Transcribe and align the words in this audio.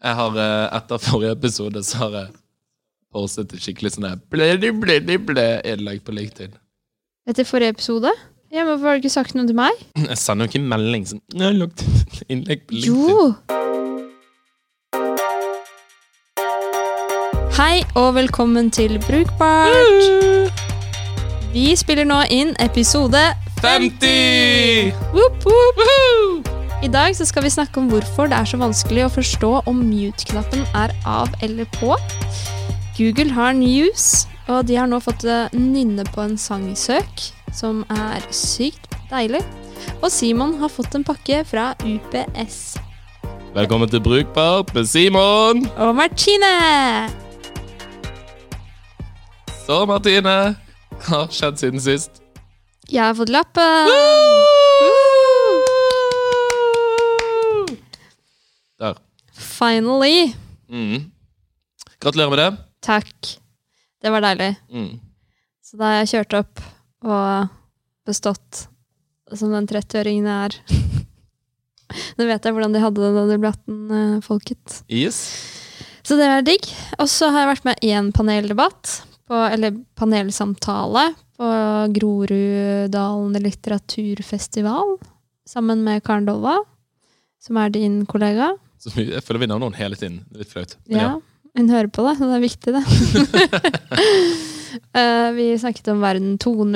Jeg 0.00 0.14
har, 0.16 0.36
eh, 0.38 0.76
Etter 0.78 0.98
forrige 1.02 1.34
episode 1.36 1.82
så 1.84 1.96
har 2.04 2.10
jeg 2.16 2.28
postet 3.12 3.52
et 3.52 3.60
skikkelig 3.64 3.90
sånn 3.96 4.06
der 4.06 4.20
ble-ble-ble-ble-innlegg 4.32 6.00
på 6.06 6.14
LinkedIn. 6.16 6.54
Etter 7.28 7.44
forrige 7.44 7.74
episode? 7.76 8.12
Ja, 8.50 8.64
men 8.64 8.72
Hvorfor 8.72 8.86
har 8.88 8.94
du 8.96 9.04
ikke 9.04 9.12
sagt 9.12 9.34
noe 9.36 9.46
til 9.46 9.58
meg? 9.58 9.72
Jeg 9.98 10.18
sender 10.18 10.46
jo 10.46 10.50
ikke 10.54 10.68
melding 10.72 11.04
sånn 11.06 11.20
«Jeg 11.34 11.44
har 11.44 11.58
lagt 11.58 11.84
innlegg 12.32 12.64
på 12.66 12.78
LinkedIn. 12.78 12.96
Jo! 12.96 13.34
Hei 17.60 17.82
og 17.92 18.14
velkommen 18.16 18.70
til 18.72 18.96
Brukbart. 19.04 20.56
Vi 21.52 21.66
spiller 21.76 22.08
nå 22.08 22.22
inn 22.32 22.56
episode 22.62 23.20
50! 23.60 24.94
Woop, 25.12 25.44
woop. 25.44 26.19
I 26.80 26.88
dag 26.88 27.12
så 27.16 27.26
skal 27.28 27.44
vi 27.44 27.50
snakke 27.52 27.76
om 27.76 27.90
hvorfor 27.92 28.30
det 28.30 28.38
er 28.40 28.46
så 28.48 28.56
vanskelig 28.56 29.02
å 29.04 29.10
forstå 29.12 29.48
om 29.68 29.82
mute-knappen 29.84 30.62
er 30.72 30.94
av 31.04 31.28
eller 31.44 31.68
på. 31.74 31.92
Google 32.96 33.34
har 33.36 33.52
news, 33.52 34.24
og 34.48 34.64
de 34.70 34.78
har 34.80 34.88
nå 34.88 34.96
fått 35.04 35.26
eh, 35.28 35.52
nynne 35.52 36.06
på 36.08 36.24
en 36.24 36.38
sangsøk 36.40 37.26
som 37.52 37.82
er 37.92 38.24
sykt 38.32 38.88
deilig. 39.12 39.42
Og 40.00 40.08
Simon 40.08 40.56
har 40.62 40.72
fått 40.72 40.96
en 40.96 41.04
pakke 41.04 41.42
fra 41.44 41.74
UPS. 41.84 42.80
Velkommen 43.52 43.92
til 43.92 44.00
Brukbart 44.00 44.72
med 44.72 44.88
Simon! 44.88 45.66
Og 45.76 45.94
Martine! 46.00 46.56
Så, 49.66 49.84
Martine, 49.84 50.38
hva 50.96 51.26
har 51.26 51.28
skjedd 51.28 51.60
siden 51.60 51.88
sist? 51.90 52.24
Jeg 52.88 53.04
har 53.04 53.20
fått 53.20 53.36
lappen! 53.36 55.19
Der. 58.80 58.98
Finally! 59.36 60.32
Mm. 60.70 61.10
Gratulerer 62.00 62.32
med 62.32 62.40
det. 62.40 62.50
Takk. 62.80 63.36
Det 64.00 64.12
var 64.12 64.24
deilig. 64.24 64.54
Mm. 64.72 64.92
Så 65.64 65.76
da 65.76 65.90
har 65.90 66.00
jeg 66.00 66.12
kjørt 66.14 66.36
opp 66.40 66.62
og 67.04 67.50
bestått 68.08 68.64
som 69.36 69.52
den 69.54 69.68
30-åringen 69.70 70.26
jeg 70.26 70.48
er. 70.48 70.56
Nå 72.18 72.26
vet 72.26 72.46
jeg 72.46 72.54
hvordan 72.56 72.74
de 72.74 72.82
hadde 72.82 73.02
det 73.04 73.10
da 73.14 73.24
de 73.28 73.38
ble 73.42 73.52
18-folket. 73.52 74.80
Yes. 74.90 75.20
Så 76.06 76.16
det 76.18 76.26
er 76.26 76.46
digg. 76.46 76.66
Og 76.98 77.06
så 77.10 77.28
har 77.30 77.44
jeg 77.44 77.52
vært 77.52 77.68
med 77.68 77.84
i 77.86 77.92
en 77.94 78.10
paneldebatt, 78.14 78.96
på, 79.30 79.36
eller 79.46 79.76
panelsamtale, 79.98 81.10
på 81.38 81.50
Groruddalen 81.94 83.38
litteraturfestival. 83.44 84.96
Sammen 85.48 85.84
med 85.86 86.02
Karen 86.06 86.26
Dolva, 86.26 86.56
som 87.42 87.58
er 87.60 87.72
din 87.74 88.02
kollega. 88.10 88.52
Så 88.80 88.88
jeg 88.96 89.20
føler 89.24 89.40
vi 89.42 89.48
nevner 89.50 89.64
noen 89.66 89.76
hele 89.76 89.96
tiden. 89.98 90.16
Det 90.30 90.36
er 90.38 90.42
Litt 90.44 90.54
flaut. 90.54 90.72
Men 90.88 91.00
Ja, 91.00 91.10
hun 91.58 91.72
hører 91.72 91.90
på 91.92 92.00
det, 92.06 92.14
så 92.16 92.22
det 92.28 92.36
er 92.36 92.46
viktig, 92.46 92.70
det. 92.76 92.84
uh, 94.96 95.28
vi 95.38 95.46
snakket 95.60 95.86
om 95.92 96.00
verden 96.04 96.30
2.0, 96.40 96.64
og 96.64 96.68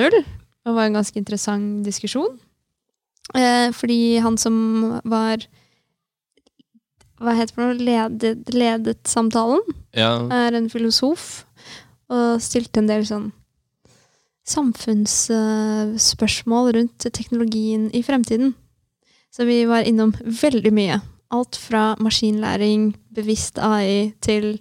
det 0.68 0.74
var 0.76 0.84
en 0.88 0.98
ganske 0.98 1.18
interessant 1.20 1.68
diskusjon. 1.86 2.34
Uh, 3.32 3.68
fordi 3.72 4.00
han 4.20 4.36
som 4.36 4.54
var 5.08 5.36
Hva 7.22 7.32
heter 7.38 7.54
det 7.54 7.56
for? 7.56 7.72
Ledet, 7.78 8.50
ledet 8.52 9.00
samtalen, 9.08 9.62
ja. 9.96 10.28
er 10.28 10.52
en 10.58 10.68
filosof, 10.68 11.46
og 12.12 12.42
stilte 12.42 12.80
en 12.82 12.90
del 12.90 13.06
sånn 13.08 13.32
samfunnsspørsmål 14.44 16.72
rundt 16.76 17.00
teknologien 17.16 17.88
i 17.96 18.02
fremtiden. 18.04 18.52
Så 19.32 19.48
vi 19.48 19.64
var 19.64 19.88
innom 19.88 20.12
veldig 20.20 20.72
mye. 20.74 21.00
Alt 21.32 21.56
fra 21.56 21.94
maskinlæring, 22.02 22.92
bevisst 23.14 23.58
AI, 23.58 24.12
til 24.20 24.58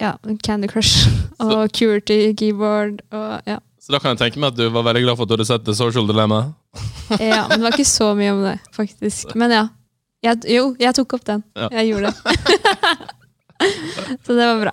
ja, 0.00 0.14
Candy 0.44 0.68
Crush 0.70 1.08
og 1.44 1.70
Curity 1.74 2.34
keyboard 2.38 3.02
og 3.10 3.40
ja. 3.46 3.58
Så 3.84 3.92
da 3.92 4.00
kan 4.00 4.14
jeg 4.14 4.22
tenke 4.22 4.40
meg 4.40 4.54
at 4.54 4.56
du 4.56 4.68
var 4.72 4.86
veldig 4.86 5.02
glad 5.04 5.16
for 5.18 5.26
at 5.26 5.28
du 5.28 5.34
hadde 5.36 5.44
sett 5.44 5.64
The 5.66 5.74
Social 5.76 6.06
Dilemma. 6.08 6.54
ja. 7.20 7.44
Men 7.50 7.58
det 7.58 7.64
var 7.66 7.74
ikke 7.76 7.84
så 7.84 8.14
mye 8.16 8.32
om 8.32 8.40
det, 8.46 8.54
faktisk. 8.72 9.34
Men 9.36 9.52
ja. 9.52 9.66
Jeg, 10.24 10.40
jo, 10.48 10.70
jeg 10.80 10.96
tok 10.96 11.18
opp 11.18 11.26
den. 11.28 11.42
Ja. 11.52 11.68
Jeg 11.82 11.90
gjorde 11.90 12.08
det. 12.08 12.14
så 14.24 14.36
det 14.38 14.46
var 14.48 14.62
bra. 14.62 14.72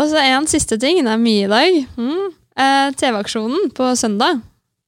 Og 0.00 0.08
så 0.08 0.22
en 0.22 0.48
siste 0.48 0.78
ting. 0.80 1.02
Det 1.04 1.12
er 1.12 1.20
mye 1.20 1.44
i 1.44 1.50
dag. 1.52 1.76
Mm. 2.00 2.30
Eh, 2.56 2.86
TV-aksjonen 2.96 3.68
på 3.76 3.90
søndag. 4.00 4.40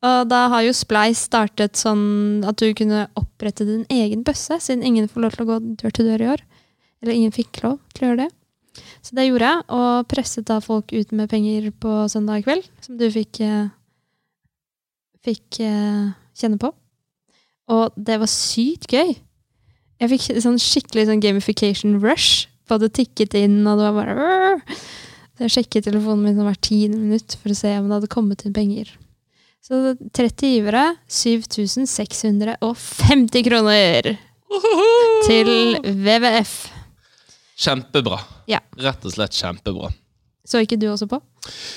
Og 0.06 0.28
da 0.30 0.44
har 0.52 0.62
jo 0.62 0.74
Splice 0.76 1.24
startet 1.26 1.78
sånn 1.78 2.44
at 2.46 2.60
du 2.62 2.70
kunne 2.78 3.08
opprette 3.18 3.66
din 3.66 3.82
egen 3.90 4.22
bøsse, 4.26 4.60
siden 4.62 4.84
ingen 4.86 5.08
får 5.10 5.24
lov 5.24 5.34
til 5.34 5.44
å 5.44 5.48
gå 5.48 5.56
dør 5.80 5.94
til 5.94 6.10
dør 6.10 6.22
i 6.22 6.28
år. 6.36 6.44
Eller 7.02 7.16
ingen 7.16 7.34
fikk 7.34 7.62
lov 7.64 7.80
til 7.94 8.04
å 8.04 8.10
gjøre 8.12 8.26
det. 8.26 8.28
Så 9.02 9.16
det 9.18 9.26
gjorde 9.26 9.48
jeg, 9.50 9.64
og 9.74 10.08
presset 10.10 10.46
da 10.46 10.60
folk 10.62 10.92
ut 10.94 11.14
med 11.16 11.30
penger 11.30 11.70
på 11.82 11.94
søndag 12.12 12.44
kveld, 12.46 12.66
som 12.84 12.98
du 12.98 13.08
fikk, 13.10 13.40
eh, 13.42 13.70
fikk 15.26 15.58
eh, 15.66 16.14
kjenne 16.38 16.60
på. 16.62 16.70
Og 17.74 17.98
det 17.98 18.20
var 18.22 18.30
sykt 18.30 18.86
gøy. 18.94 19.16
Jeg 19.98 20.12
fikk 20.14 20.28
sånn 20.44 20.60
skikkelig 20.62 21.08
sånn 21.08 21.22
gamification 21.24 21.98
rush. 22.04 22.46
På 22.68 22.76
det 22.78 22.92
tikket 22.98 23.34
inn, 23.38 23.62
og 23.66 23.80
det 23.80 23.88
var 23.88 24.04
bare 24.04 24.60
Så 25.38 25.46
jeg 25.46 25.52
sjekket 25.54 25.86
telefonen 25.86 26.24
min 26.26 26.34
sånn 26.36 26.48
hvert 26.48 26.64
tiende 26.66 26.98
minutt 26.98 27.36
for 27.40 27.54
å 27.54 27.56
se 27.56 27.70
om 27.78 27.86
det 27.86 27.94
hadde 27.94 28.10
kommet 28.10 28.42
inn 28.44 28.56
penger. 28.56 28.90
Så 29.68 29.92
30 30.16 30.48
givere, 30.48 30.96
7650 31.12 33.42
kroner 33.44 34.06
til 35.26 35.50
WWF. 35.84 36.54
Kjempebra. 37.58 38.16
Ja. 38.48 38.62
Rett 38.80 39.04
og 39.04 39.12
slett 39.12 39.36
kjempebra. 39.36 39.90
Så 40.48 40.62
ikke 40.64 40.78
du 40.80 40.86
også 40.88 41.04
på? 41.10 41.18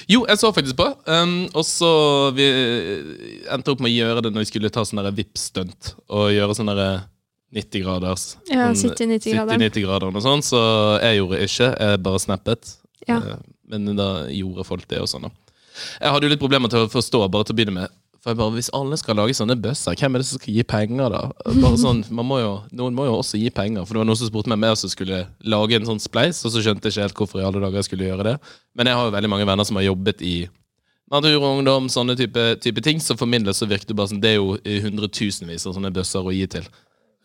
Jo, 0.07 0.23
jeg 0.29 0.39
så 0.39 0.53
faktisk 0.55 0.77
på. 0.79 0.87
Um, 1.03 1.49
og 1.51 1.65
så 1.67 1.91
vi 2.37 2.47
endte 3.51 3.73
opp 3.73 3.81
med 3.83 3.91
å 3.91 3.97
gjøre 3.97 4.23
det 4.23 4.31
når 4.31 4.45
vi 4.45 4.49
skulle 4.53 4.71
ta 4.71 4.85
sånn 4.87 5.03
VIP-stunt. 5.11 5.91
Og 6.15 6.31
gjøre 6.31 6.55
sånn 6.55 6.71
derre 6.71 7.03
90 7.51 7.83
graders. 7.83 8.23
Ja, 8.47 8.71
sitte 8.77 9.03
i 9.03 9.09
90-graderen. 9.11 9.59
90 9.67 9.83
grader 9.83 10.07
og 10.07 10.15
sånn, 10.23 10.39
så 10.47 10.61
jeg 11.03 11.19
gjorde 11.19 11.43
ikke. 11.43 11.67
Jeg 11.75 11.99
bare 12.07 12.23
snappet. 12.23 12.63
Ja. 13.09 13.17
Eh, 13.19 13.35
Men 13.71 13.95
da 13.99 14.27
gjorde 14.31 14.63
folk 14.67 14.87
det 14.87 14.99
og 15.03 15.07
sånn, 15.11 15.27
da. 15.27 15.31
Jeg 16.01 16.13
hadde 16.13 16.27
jo 16.27 16.31
litt 16.33 16.41
problemer 16.41 16.71
til 16.71 16.85
å 16.85 16.91
forstå, 16.91 17.25
bare 17.31 17.47
til 17.47 17.55
å 17.55 17.59
begynne 17.59 17.75
med. 17.81 17.97
For 18.21 18.31
jeg 18.31 18.37
bare, 18.37 18.53
Hvis 18.53 18.69
alle 18.77 18.97
skal 19.01 19.17
lage 19.17 19.33
sånne 19.33 19.57
bøsser, 19.57 19.97
hvem 19.97 20.15
er 20.15 20.21
det 20.21 20.27
som 20.29 20.37
skal 20.37 20.53
gi 20.53 20.63
penger, 20.63 21.09
da? 21.09 21.21
Bare 21.57 21.77
sånn, 21.81 22.03
må 22.13 22.37
jo, 22.37 22.51
Noen 22.77 22.93
må 22.93 23.07
jo 23.07 23.17
også 23.17 23.39
gi 23.41 23.49
penger. 23.49 23.85
For 23.85 23.97
det 23.97 24.03
var 24.03 24.09
noen 24.11 24.19
som 24.19 24.29
spurte 24.29 24.51
meg 24.51 24.61
om 24.61 24.67
jeg 24.69 24.93
skulle 24.93 25.23
lage 25.41 25.79
en 25.79 25.89
sånn 25.89 26.01
spleis, 26.03 26.43
og 26.45 26.53
så 26.53 26.61
skjønte 26.61 26.85
jeg 26.85 26.93
ikke 26.93 27.07
helt 27.07 27.17
hvorfor 27.17 27.41
i 27.41 27.47
alle 27.47 27.63
dager 27.63 27.81
jeg 27.81 27.89
skulle 27.89 28.11
gjøre 28.11 28.27
det. 28.29 28.35
Men 28.77 28.91
jeg 28.91 28.99
har 28.99 29.09
jo 29.09 29.15
veldig 29.17 29.31
mange 29.33 29.47
venner 29.49 29.65
som 29.65 29.79
har 29.81 29.87
jobbet 29.89 30.21
i 30.21 30.35
natur 31.11 31.39
og 31.39 31.49
ungdom, 31.57 31.89
sånne 31.89 32.15
type, 32.19 32.45
type 32.61 32.85
ting. 32.85 33.01
Så 33.01 33.17
for 33.17 33.25
min 33.25 33.47
del 33.47 33.57
så 33.57 33.65
virket 33.65 33.89
det 33.89 33.97
bare 33.97 34.13
som 34.13 34.21
det 34.21 34.35
er 34.35 34.37
jo 34.37 34.53
hundretusenvis 34.85 35.65
av 35.65 35.75
sånne 35.79 35.93
bøsser 35.95 36.21
å 36.21 36.35
gi 36.35 36.45
til. 36.59 36.69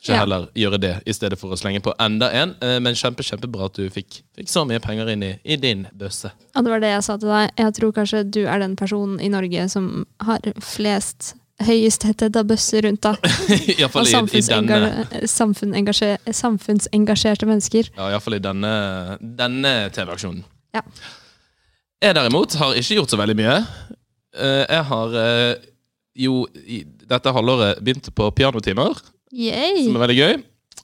Ikke 0.07 0.19
heller 0.23 0.47
gjøre 0.55 0.79
det, 0.81 0.93
i 1.07 1.13
stedet 1.17 1.39
for 1.41 1.53
å 1.55 1.59
slenge 1.59 1.81
på 1.85 1.93
enda 2.01 2.29
en. 2.33 2.55
Eh, 2.63 2.79
Men 2.81 2.95
kjempe, 2.95 3.25
kjempebra 3.27 3.67
at 3.71 3.75
du 3.81 3.89
fikk, 3.91 4.21
fikk 4.39 4.49
så 4.53 4.63
mye 4.69 4.79
penger 4.81 5.11
inn 5.13 5.23
i, 5.27 5.33
i 5.45 5.57
din 5.61 5.87
bøsse. 5.93 6.31
Ja, 6.55 6.63
det 6.63 6.71
var 6.71 6.81
det 6.85 6.93
jeg 6.95 7.03
sa 7.09 7.17
til 7.19 7.29
deg. 7.33 7.51
Jeg 7.59 7.75
tror 7.81 7.93
kanskje 7.97 8.23
du 8.31 8.43
er 8.47 8.63
den 8.63 8.77
personen 8.79 9.19
i 9.21 9.29
Norge 9.33 9.69
som 9.73 10.07
har 10.23 10.41
flest 10.63 11.35
høyest 11.65 12.03
tetthet 12.05 12.37
av 12.37 12.45
bøsser 12.51 12.83
rundt 12.85 13.01
da. 13.07 13.15
Og 13.25 13.79
Iallfall 13.81 14.05
i, 14.05 14.11
i 14.13 14.43
denne. 14.45 14.81
samfunnsengasje- 15.31 15.31
samfunnsengasje- 15.33 16.35
samfunnsengasjerte 16.37 17.47
mennesker. 17.49 17.89
Ja, 17.97 18.11
iallfall 18.13 18.37
i 18.37 18.43
denne, 18.45 18.73
denne 19.21 19.73
TV-aksjonen. 19.97 20.43
Ja. 20.77 20.83
Jeg 22.05 22.13
derimot 22.19 22.53
har 22.61 22.77
ikke 22.77 22.99
gjort 22.99 23.15
så 23.15 23.17
veldig 23.21 23.37
mye. 23.39 23.57
Eh, 24.37 24.65
Jeg 24.69 24.85
har 24.91 25.17
eh, 25.23 25.55
jo 26.27 26.43
dette 27.09 27.33
halvåret 27.33 27.81
begynt 27.85 28.11
på 28.17 28.29
pianotimer, 28.37 29.01
Yay! 29.33 29.87
som 29.87 29.97
er 29.99 30.05
veldig 30.07 30.19
gøy. 30.21 30.37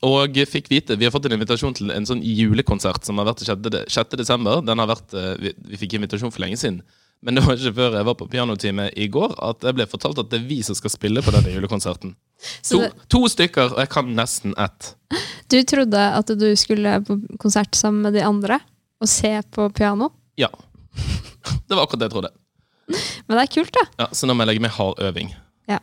Og 0.03 0.39
fikk 0.51 0.67
vite, 0.73 0.97
Vi 0.99 1.07
har 1.07 1.13
fått 1.15 1.29
en 1.29 1.37
invitasjon 1.37 1.75
til 1.79 1.93
en 1.95 2.07
sånn 2.09 2.23
julekonsert 2.27 3.05
som 3.07 3.21
har 3.21 3.29
vært 3.29 3.45
6. 3.47 3.87
6. 3.87 4.17
desember. 4.19 4.63
Den 4.67 4.83
har 4.83 4.91
vært, 4.91 5.15
eh, 5.15 5.37
vi, 5.39 5.53
vi 5.71 5.79
fikk 5.79 5.95
invitasjon 5.95 6.33
for 6.35 6.43
lenge 6.43 6.59
siden. 6.59 6.81
Men 7.23 7.39
det 7.39 7.45
var 7.47 7.55
ikke 7.55 7.75
før 7.77 7.95
jeg 7.95 8.07
var 8.09 8.17
på 8.19 8.27
pianotime 8.33 8.89
i 8.99 9.07
går 9.07 9.37
at 9.47 9.63
jeg 9.63 9.77
ble 9.79 9.87
fortalt 9.87 10.19
at 10.19 10.31
det 10.33 10.41
er 10.41 10.49
vi 10.49 10.59
som 10.67 10.75
skal 10.75 10.91
spille 10.91 11.23
på 11.23 11.31
denne 11.35 11.55
julekonserten. 11.55 12.17
To, 12.67 12.81
to 13.07 13.21
stykker, 13.31 13.77
og 13.77 13.79
jeg 13.79 13.91
kan 13.93 14.09
nesten 14.19 14.57
ett. 14.59 14.97
du 15.47 15.61
trodde 15.63 16.01
at 16.19 16.33
du 16.35 16.49
skulle 16.59 16.97
på 17.07 17.21
konsert 17.39 17.79
sammen 17.79 18.03
med 18.09 18.17
de 18.19 18.25
andre 18.27 18.59
og 18.99 19.07
se 19.11 19.31
på 19.55 19.69
piano? 19.77 20.11
Ja. 20.41 20.51
Det 21.71 21.77
var 21.77 21.85
akkurat 21.85 22.03
det 22.03 22.09
jeg 22.11 22.15
trodde. 22.17 22.33
Men 23.29 23.39
det 23.39 23.45
er 23.45 23.53
kult, 23.55 23.73
da. 23.79 23.87
Ja, 24.03 24.09
Så 24.11 24.27
nå 24.27 24.35
må 24.35 24.43
jeg 24.43 24.51
legge 24.53 24.65
meg 24.67 24.75
hard 24.75 24.99
øving. 25.07 25.31
Ja. 25.71 25.79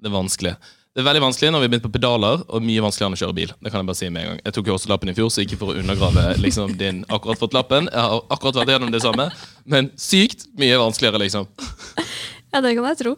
Det 0.00 0.08
er 0.08 0.14
vanskelig. 0.16 0.54
Det 0.98 1.04
er 1.04 1.06
veldig 1.12 1.20
vanskelig 1.22 1.52
når 1.54 1.60
vi 1.62 1.66
har 1.68 1.70
begynt 1.70 1.84
på 1.84 1.92
pedaler, 1.94 2.40
og 2.50 2.64
mye 2.66 2.82
vanskeligere 2.82 3.12
enn 3.12 3.14
å 3.14 3.18
kjøre 3.20 3.34
bil. 3.36 3.50
Det 3.62 3.70
kan 3.70 3.78
Jeg 3.78 3.86
bare 3.86 3.98
si 4.00 4.06
med 4.10 4.24
en 4.24 4.30
gang 4.32 4.40
Jeg 4.42 4.54
tok 4.56 4.66
jo 4.66 4.72
også 4.74 4.88
lappen 4.90 5.12
i 5.12 5.14
fjor, 5.14 5.28
så 5.30 5.44
ikke 5.44 5.58
for 5.60 5.70
å 5.70 5.76
undergrave 5.78 6.24
liksom, 6.42 6.72
din 6.80 7.04
akkurat 7.06 7.38
fått 7.38 7.54
lappen. 7.54 7.86
Jeg 7.92 8.02
har 8.02 8.24
akkurat 8.34 8.58
vært 8.58 8.72
gjennom 8.72 8.90
det 8.90 9.00
samme, 9.04 9.28
men 9.62 9.92
sykt 9.94 10.48
mye 10.58 10.80
vanskeligere, 10.82 11.20
liksom. 11.22 11.46
Ja, 12.50 12.64
det 12.64 12.74
kan 12.74 12.88
jeg 12.88 12.98
tro. 13.04 13.14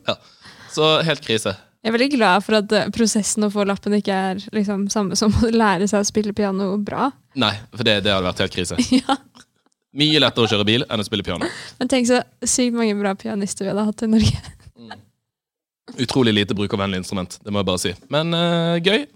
Så 0.75 0.91
helt 1.09 1.25
krise. 1.25 1.56
Jeg 1.81 1.88
er 1.88 1.97
veldig 1.97 2.11
glad 2.19 2.44
for 2.44 2.59
at 2.61 2.77
eh, 2.77 2.93
prosessen 2.93 3.49
å 3.49 3.53
få 3.56 3.65
lappen 3.65 3.97
ikke 3.97 4.21
er 4.29 4.44
liksom 4.53 4.91
samme 4.93 5.17
som 5.17 5.32
å 5.32 5.49
lære 5.49 5.88
seg 5.88 6.05
å 6.05 6.11
spille 6.12 6.37
piano 6.37 6.75
bra. 6.85 7.09
Nei, 7.41 7.55
for 7.73 7.88
det, 7.88 8.03
det 8.05 8.12
hadde 8.12 8.29
vært 8.29 8.44
helt 8.44 8.61
krise. 8.61 8.77
Ja. 9.00 9.17
Mye 9.97 10.21
lettere 10.21 10.44
å 10.44 10.53
kjøre 10.53 10.69
bil 10.69 10.85
enn 10.85 11.00
å 11.00 11.09
spille 11.09 11.25
piano. 11.25 11.49
Men 11.81 11.88
tenk 11.91 12.12
så 12.12 12.21
sykt 12.44 12.77
mange 12.77 12.93
bra 13.00 13.17
pianister 13.19 13.65
vi 13.65 13.73
hadde 13.73 13.88
hatt 13.88 14.05
i 14.05 14.11
Norge. 14.12 14.50
Utrolig 15.99 16.35
lite 16.37 16.55
brukervennlig 16.55 17.03
instrument, 17.03 17.39
det 17.43 17.53
må 17.53 17.63
jeg 17.63 17.71
bare 17.71 17.83
si. 17.83 17.95
Men 18.13 18.35
uh, 18.37 18.79
gøy. 18.79 19.07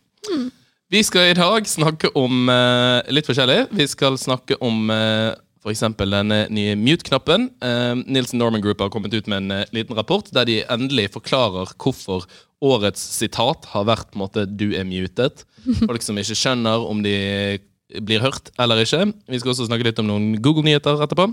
Vi 0.93 1.00
skal 1.03 1.32
i 1.32 1.37
dag 1.38 1.67
snakke 1.67 2.11
om 2.19 2.49
uh, 2.50 3.00
litt 3.12 3.26
forskjellig. 3.26 3.67
Vi 3.75 3.87
skal 3.91 4.19
snakke 4.21 4.59
om 4.62 4.91
uh, 4.93 5.32
f.eks. 5.65 5.81
denne 5.97 6.41
nye 6.53 6.75
mute-knappen. 6.76 7.49
Uh, 7.65 7.97
Nielsen 8.05 8.38
Norman 8.38 8.62
Group 8.62 8.82
har 8.85 8.93
kommet 8.93 9.15
ut 9.17 9.29
med 9.31 9.43
en 9.43 9.55
eh, 9.56 9.71
liten 9.73 9.97
rapport 9.97 10.29
der 10.37 10.47
de 10.49 10.59
endelig 10.71 11.09
forklarer 11.15 11.73
hvorfor 11.81 12.29
årets 12.65 13.00
sitat 13.17 13.71
har 13.73 13.88
vært 13.88 14.11
på 14.11 14.19
en 14.19 14.25
måte 14.26 14.44
'du 14.47 14.75
er 14.76 14.85
mutet'. 14.85 15.47
Folk 15.88 16.05
som 16.05 16.21
ikke 16.21 16.37
skjønner 16.37 16.85
om 16.85 17.00
de 17.03 17.59
blir 18.05 18.21
hørt 18.21 18.53
eller 18.61 18.85
ikke. 18.85 19.09
Vi 19.29 19.41
skal 19.41 19.55
også 19.55 19.69
snakke 19.69 19.88
litt 19.88 19.99
om 19.99 20.09
noen 20.09 20.37
Google-nyheter 20.44 21.00
etterpå. 21.05 21.32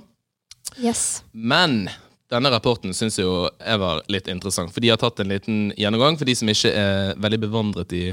Yes. 0.80 1.24
Men 1.34 1.90
denne 2.32 2.52
rapporten 2.54 2.94
syns 2.96 3.20
jeg 3.20 3.28
jo 3.28 3.46
jeg 3.60 3.80
var 3.82 4.04
litt 4.12 4.30
interessant, 4.32 4.72
for 4.72 4.84
de 4.84 4.92
har 4.92 5.00
tatt 5.02 5.20
en 5.20 5.32
liten 5.34 5.72
gjennomgang 5.80 6.18
for 6.20 6.30
de 6.30 6.36
som 6.38 6.52
ikke 6.52 6.72
er 6.72 7.18
veldig 7.22 7.42
bevandret 7.44 7.96
i 7.98 8.06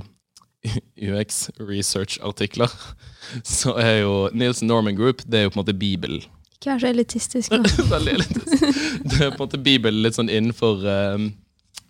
UX 1.08 1.46
research-artikler. 1.60 2.72
Så 3.46 3.76
er 3.78 4.02
jo 4.02 4.26
Nielsen 4.34 4.68
Norman 4.70 4.98
Group 4.98 5.22
det 5.26 5.42
er 5.42 5.46
jo 5.46 5.54
på 5.54 5.60
en 5.60 5.62
måte 5.62 5.76
Bibelen. 5.78 6.24
Ikke 6.58 6.72
vær 6.72 6.80
så 6.82 6.88
elitistisk 6.90 7.52
nå. 7.54 7.60
Veldig 7.94 8.14
elitistisk. 8.16 8.62
Det 9.04 9.18
er 9.20 9.30
på 9.30 9.36
en 9.36 9.44
måte 9.44 9.60
Bibelen 9.62 10.00
litt 10.02 10.16
sånn 10.16 10.30
innenfor 10.32 10.82
um, 11.14 11.28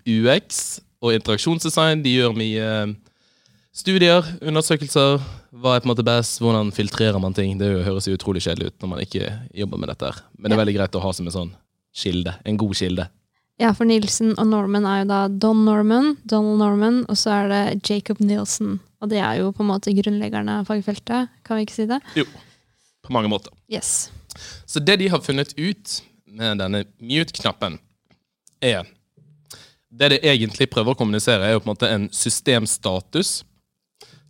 UX 0.05 0.83
og 1.01 1.15
interaksjonsdesign. 1.17 2.03
De 2.05 2.13
gjør 2.19 2.37
mye 2.37 2.67
um, 2.85 2.93
studier, 3.73 4.29
undersøkelser. 4.43 5.23
Hva 5.57 5.79
er 5.79 5.81
på 5.81 5.89
en 5.89 5.95
måte 5.95 6.05
best? 6.05 6.43
Hvordan 6.45 6.75
filtrerer 6.77 7.17
man 7.23 7.33
ting? 7.33 7.57
Det 7.57 7.71
høres 7.87 8.11
jo 8.11 8.19
utrolig 8.19 8.45
kjedelig 8.45 8.75
ut 8.75 8.85
når 8.85 8.93
man 8.93 9.01
ikke 9.07 9.33
jobber 9.57 9.81
med 9.81 9.95
dette. 9.95 10.13
her. 10.13 10.21
Men 10.37 10.51
det 10.51 10.59
er 10.59 10.63
veldig 10.67 10.77
greit 10.77 11.01
å 11.01 11.05
ha 11.07 11.15
som 11.17 11.31
en 11.31 11.37
sånn 11.39 11.57
kilde. 11.97 12.35
En 12.45 12.59
god 12.61 12.77
kilde. 12.79 13.09
Ja, 13.59 13.73
for 13.75 13.89
Nilsen 13.91 14.37
og 14.39 14.47
Norman 14.47 14.85
er 14.87 15.01
jo 15.01 15.07
da 15.11 15.23
Don 15.29 15.65
Norman, 15.67 16.13
Donald 16.31 16.61
Norman, 16.61 17.01
og 17.11 17.19
så 17.19 17.33
er 17.41 17.49
det 17.51 17.91
Jacob 17.91 18.21
Nielsen. 18.23 18.77
Og 19.03 19.11
det 19.11 19.19
er 19.19 19.41
jo 19.41 19.51
på 19.55 19.65
en 19.65 19.71
måte 19.73 19.95
grunnleggerne 19.95 20.61
av 20.61 20.69
fagfeltet, 20.69 21.33
kan 21.47 21.59
vi 21.59 21.67
ikke 21.67 21.75
si 21.75 21.89
det? 21.91 21.99
Jo, 22.19 22.27
På 23.03 23.15
mange 23.15 23.31
måter. 23.31 23.51
Yes. 23.71 24.13
Så 24.67 24.79
det 24.79 24.99
de 25.01 25.09
har 25.11 25.23
funnet 25.25 25.55
ut 25.59 26.03
med 26.27 26.63
denne 26.63 26.85
mute-knappen, 27.01 27.81
er 28.63 28.87
Det 29.91 30.11
det 30.11 30.19
egentlig 30.23 30.69
prøver 30.69 30.93
å 30.93 30.99
kommunisere, 30.99 31.47
er 31.47 31.55
jo 31.55 31.61
på 31.63 31.71
en 31.71 31.73
måte 31.73 31.89
en 31.89 32.09
systemstatus. 32.13 33.43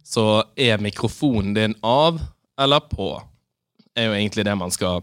Så 0.07 0.45
er 0.57 0.79
mikrofonen 0.79 1.53
din 1.57 1.75
av 1.83 2.21
eller 2.59 2.81
på? 2.81 3.09
Er 3.97 4.07
jo 4.07 4.15
egentlig 4.15 4.45
det 4.47 4.55
man 4.57 4.71
skal, 4.71 5.03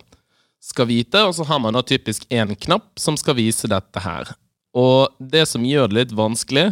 skal 0.65 0.89
vite. 0.89 1.21
Og 1.25 1.35
så 1.37 1.45
har 1.47 1.61
man 1.61 1.75
da 1.75 1.83
typisk 1.85 2.25
én 2.33 2.55
knapp 2.55 2.97
som 2.99 3.17
skal 3.19 3.37
vise 3.37 3.69
dette 3.71 4.01
her. 4.01 4.33
Og 4.75 5.13
det 5.19 5.45
som 5.47 5.65
gjør 5.65 5.91
det 5.91 5.99
litt 5.99 6.15
vanskelig, 6.17 6.71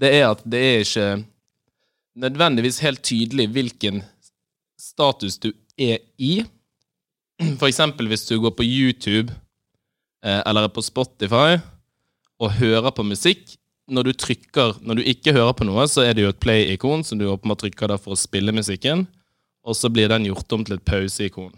det 0.00 0.12
er 0.20 0.30
at 0.30 0.44
det 0.46 0.62
er 0.62 0.84
ikke 0.84 1.08
nødvendigvis 2.18 2.80
helt 2.82 3.02
tydelig 3.06 3.48
hvilken 3.54 4.00
status 4.78 5.38
du 5.42 5.50
er 5.78 6.00
i. 6.16 6.40
Eksempel 7.38 8.08
hvis 8.10 8.26
du 8.30 8.38
går 8.42 8.54
på 8.58 8.66
YouTube 8.66 9.34
eh, 10.24 10.40
eller 10.40 10.66
er 10.66 10.74
på 10.74 10.82
Spotify 10.82 11.58
og 12.38 12.56
hører 12.58 12.94
på 12.94 13.06
musikk. 13.06 13.44
Når 13.88 14.04
du 14.04 14.12
trykker, 14.20 14.74
når 14.84 14.98
du 14.98 15.06
ikke 15.08 15.32
hører 15.32 15.54
på 15.56 15.64
noe, 15.64 15.86
så 15.88 16.04
er 16.04 16.12
det 16.14 16.26
jo 16.26 16.32
et 16.32 16.42
play-ikon 16.42 17.06
som 17.06 17.18
du 17.18 17.24
åpenbart 17.30 17.62
trykker 17.64 17.88
der 17.88 18.00
for 18.02 18.14
å 18.14 18.20
spille 18.20 18.52
musikken. 18.52 19.06
Og 19.64 19.76
så 19.76 19.90
blir 19.92 20.10
den 20.12 20.28
gjort 20.28 20.52
om 20.54 20.64
til 20.64 20.76
et 20.76 20.84
pause-ikon 20.86 21.54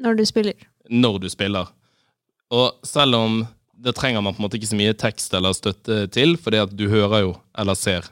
Når 0.00 0.20
du 0.20 0.24
spiller. 0.28 0.69
Når 0.90 1.20
du 1.22 1.28
spiller. 1.32 1.70
Og 2.50 2.74
selv 2.86 3.14
om 3.16 3.40
det 3.80 3.94
trenger 3.96 4.20
man 4.20 4.34
på 4.34 4.42
en 4.42 4.48
måte 4.48 4.58
ikke 4.58 4.68
så 4.72 4.76
mye 4.76 4.96
tekst 4.98 5.32
eller 5.34 5.54
støtte 5.56 6.02
til, 6.12 6.34
fordi 6.36 6.58
at 6.60 6.72
du 6.76 6.88
hører 6.92 7.22
jo, 7.24 7.30
eller 7.58 7.78
ser, 7.78 8.10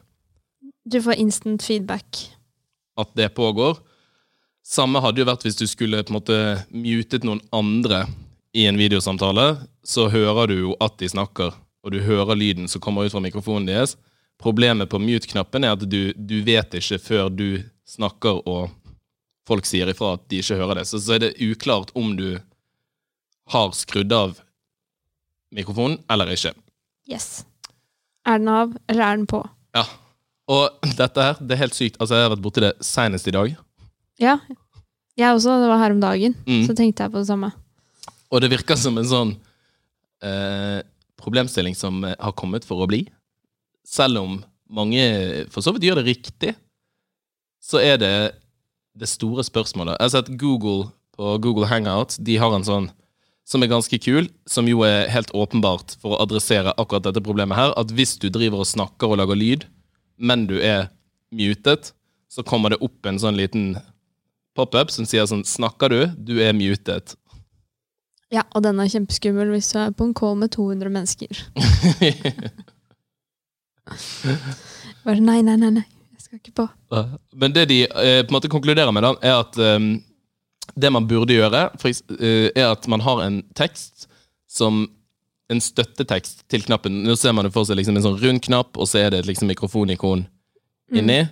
Du 0.89 1.03
får 1.05 1.19
instant 1.21 1.63
feedback. 1.63 2.29
at 2.97 3.11
det 3.15 3.29
pågår. 3.35 3.77
Samme 4.65 5.01
hadde 5.01 5.21
jo 5.21 5.27
vært 5.29 5.45
hvis 5.45 5.57
du 5.59 5.67
skulle 5.69 6.01
på 6.03 6.13
en 6.13 6.17
måte 6.19 6.39
mutet 6.73 7.25
noen 7.25 7.41
andre 7.53 8.07
i 8.57 8.65
en 8.67 8.77
videosamtale, 8.81 9.59
så 9.85 10.09
hører 10.09 10.49
du 10.49 10.55
jo 10.59 10.77
at 10.81 10.97
de 10.99 11.09
snakker, 11.09 11.53
og 11.85 11.93
du 11.93 12.01
hører 12.01 12.35
lyden 12.37 12.69
som 12.69 12.81
kommer 12.81 13.05
ut 13.07 13.13
fra 13.13 13.21
mikrofonen 13.21 13.69
deres. 13.69 13.97
Problemet 14.41 14.89
på 14.91 14.99
mute-knappen 15.03 15.65
er 15.65 15.77
at 15.77 15.85
du, 15.85 16.13
du 16.17 16.43
vet 16.47 16.75
ikke 16.75 16.99
før 16.99 17.29
du 17.29 17.63
snakker 17.89 18.41
og 18.49 18.71
folk 19.49 19.65
sier 19.67 19.89
ifra 19.89 20.15
at 20.17 20.27
de 20.29 20.41
ikke 20.43 20.59
hører 20.61 20.81
det. 20.81 20.87
Så, 20.89 21.01
så 21.01 21.17
er 21.17 21.19
det 21.27 21.37
uklart 21.41 21.93
om 21.97 22.17
du 22.17 22.39
har 23.53 23.73
skrudd 23.77 24.13
av 24.13 24.37
mikrofonen 25.55 25.99
eller 26.13 26.33
ikke. 26.35 26.53
Yes. 27.09 27.45
Er 28.29 28.41
den 28.41 28.51
av, 28.53 28.75
eller 28.91 29.05
er 29.07 29.17
den 29.17 29.29
på? 29.31 29.41
Ja. 29.77 29.87
Og 30.49 30.93
dette 30.97 31.25
her, 31.25 31.41
det 31.41 31.57
er 31.57 31.63
helt 31.65 31.77
sykt. 31.77 31.97
Altså, 32.01 32.17
jeg 32.17 32.27
har 32.27 32.35
vært 32.35 32.45
borti 32.45 32.65
det 32.65 32.75
senest 32.85 33.29
i 33.29 33.35
dag. 33.37 33.55
Ja. 34.21 34.39
Jeg 35.19 35.35
også. 35.35 35.57
Det 35.63 35.71
var 35.71 35.83
her 35.83 35.95
om 35.97 36.03
dagen. 36.03 36.37
Mm. 36.47 36.63
Så 36.69 36.77
tenkte 36.77 37.05
jeg 37.05 37.15
på 37.15 37.23
det 37.23 37.29
samme. 37.29 37.51
Og 38.29 38.43
det 38.45 38.51
virker 38.53 38.77
som 38.81 38.97
en 39.01 39.09
sånn 39.09 39.33
eh, 40.25 40.81
problemstilling 41.21 41.77
som 41.77 42.03
eh, 42.05 42.17
har 42.21 42.37
kommet 42.37 42.67
for 42.69 42.85
å 42.85 42.89
bli. 42.91 43.03
Selv 43.89 44.21
om 44.23 44.39
mange 44.69 45.03
for 45.53 45.65
så 45.65 45.73
vidt 45.73 45.89
gjør 45.89 46.03
det 46.03 46.11
riktig, 46.11 46.53
så 47.65 47.81
er 47.81 47.97
det 48.01 48.15
det 48.99 49.09
store 49.09 49.45
spørsmålet. 49.47 49.97
Jeg 49.97 50.05
har 50.05 50.15
sett 50.17 50.33
Google 50.41 50.91
på 51.17 51.37
Google 51.43 51.69
Hangout. 51.71 52.17
De 52.21 52.37
har 52.41 52.53
en 52.55 52.67
sånn 52.67 52.91
som 53.49 53.63
er 53.65 53.71
ganske 53.71 53.99
kul, 54.05 54.27
som 54.47 54.69
jo 54.69 54.83
er 54.85 55.09
helt 55.09 55.31
åpenbart 55.33 55.95
for 56.03 56.15
å 56.15 56.21
adressere 56.25 56.75
akkurat 56.77 57.07
dette 57.07 57.23
problemet 57.25 57.57
her, 57.57 57.73
at 57.81 57.93
hvis 57.97 58.19
du 58.21 58.29
driver 58.33 58.59
og 58.61 58.69
snakker 58.69 59.09
og 59.09 59.17
lager 59.23 59.37
lyd, 59.41 59.65
men 60.21 60.45
du 60.51 60.59
er 60.61 60.91
mutet, 61.33 61.95
så 62.29 62.45
kommer 62.45 62.69
det 62.75 62.83
opp 62.85 63.07
en 63.09 63.21
sånn 63.21 63.39
liten 63.39 63.79
pop-up 64.59 64.91
som 64.93 65.07
sier 65.09 65.25
sånn 65.31 65.47
Snakker 65.49 65.89
du? 65.93 66.01
Du 66.29 66.35
er 66.45 66.53
mutet. 66.57 67.15
Ja, 68.29 68.43
og 68.53 68.61
den 68.67 68.81
er 68.83 68.91
kjempeskummel 68.93 69.49
hvis 69.55 69.71
du 69.73 69.79
er 69.81 69.95
på 69.97 70.05
en 70.05 70.17
call 70.17 70.37
med 70.37 70.53
200 70.53 70.91
mennesker. 70.93 71.33
Bare 75.07 75.21
nei, 75.25 75.41
nei, 75.41 75.57
nei, 75.57 75.71
nei. 75.79 75.87
Jeg 76.19 76.23
skal 76.27 76.39
ikke 76.43 76.57
på. 76.61 76.67
Men 77.41 77.55
det 77.57 77.65
de 77.71 77.79
eh, 77.87 78.21
på 78.21 78.29
en 78.29 78.37
måte 78.37 78.53
konkluderer 78.53 78.93
med, 78.93 79.03
da, 79.07 79.11
er 79.25 79.35
at 79.39 79.57
ehm, 79.57 80.05
det 80.75 80.91
man 80.93 81.09
burde 81.09 81.37
gjøre, 81.37 81.69
eh, 82.19 82.51
er 82.55 82.71
at 82.71 82.87
man 82.89 83.01
har 83.01 83.23
en 83.25 83.43
tekst 83.59 84.09
som 84.49 84.87
en 85.49 85.61
støttetekst 85.61 86.45
til 86.53 86.65
knappen. 86.67 87.03
Nå 87.05 87.17
ser 87.17 87.33
man 87.33 87.49
det 87.49 87.55
for 87.55 87.69
seg 87.69 87.79
liksom 87.79 87.97
en 87.97 88.05
sånn 88.05 88.21
rund 88.21 88.43
knapp, 88.45 88.77
og 88.77 88.89
så 88.89 89.05
er 89.05 89.13
det 89.13 89.23
et 89.23 89.31
liksom 89.31 89.49
mikrofonikon 89.49 90.27
inni. 90.93 91.23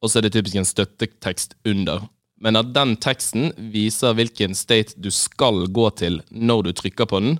Og 0.00 0.10
så 0.10 0.18
er 0.18 0.26
det 0.26 0.34
typisk 0.34 0.56
en 0.58 0.66
støttetekst 0.66 1.54
under. 1.68 2.08
Men 2.40 2.56
at 2.56 2.72
den 2.72 2.96
teksten 2.96 3.50
viser 3.72 4.16
hvilken 4.16 4.56
state 4.56 4.96
du 4.96 5.10
skal 5.12 5.66
gå 5.68 5.86
til 6.00 6.22
når 6.30 6.62
du 6.66 6.72
trykker 6.72 7.08
på 7.10 7.20
den, 7.20 7.38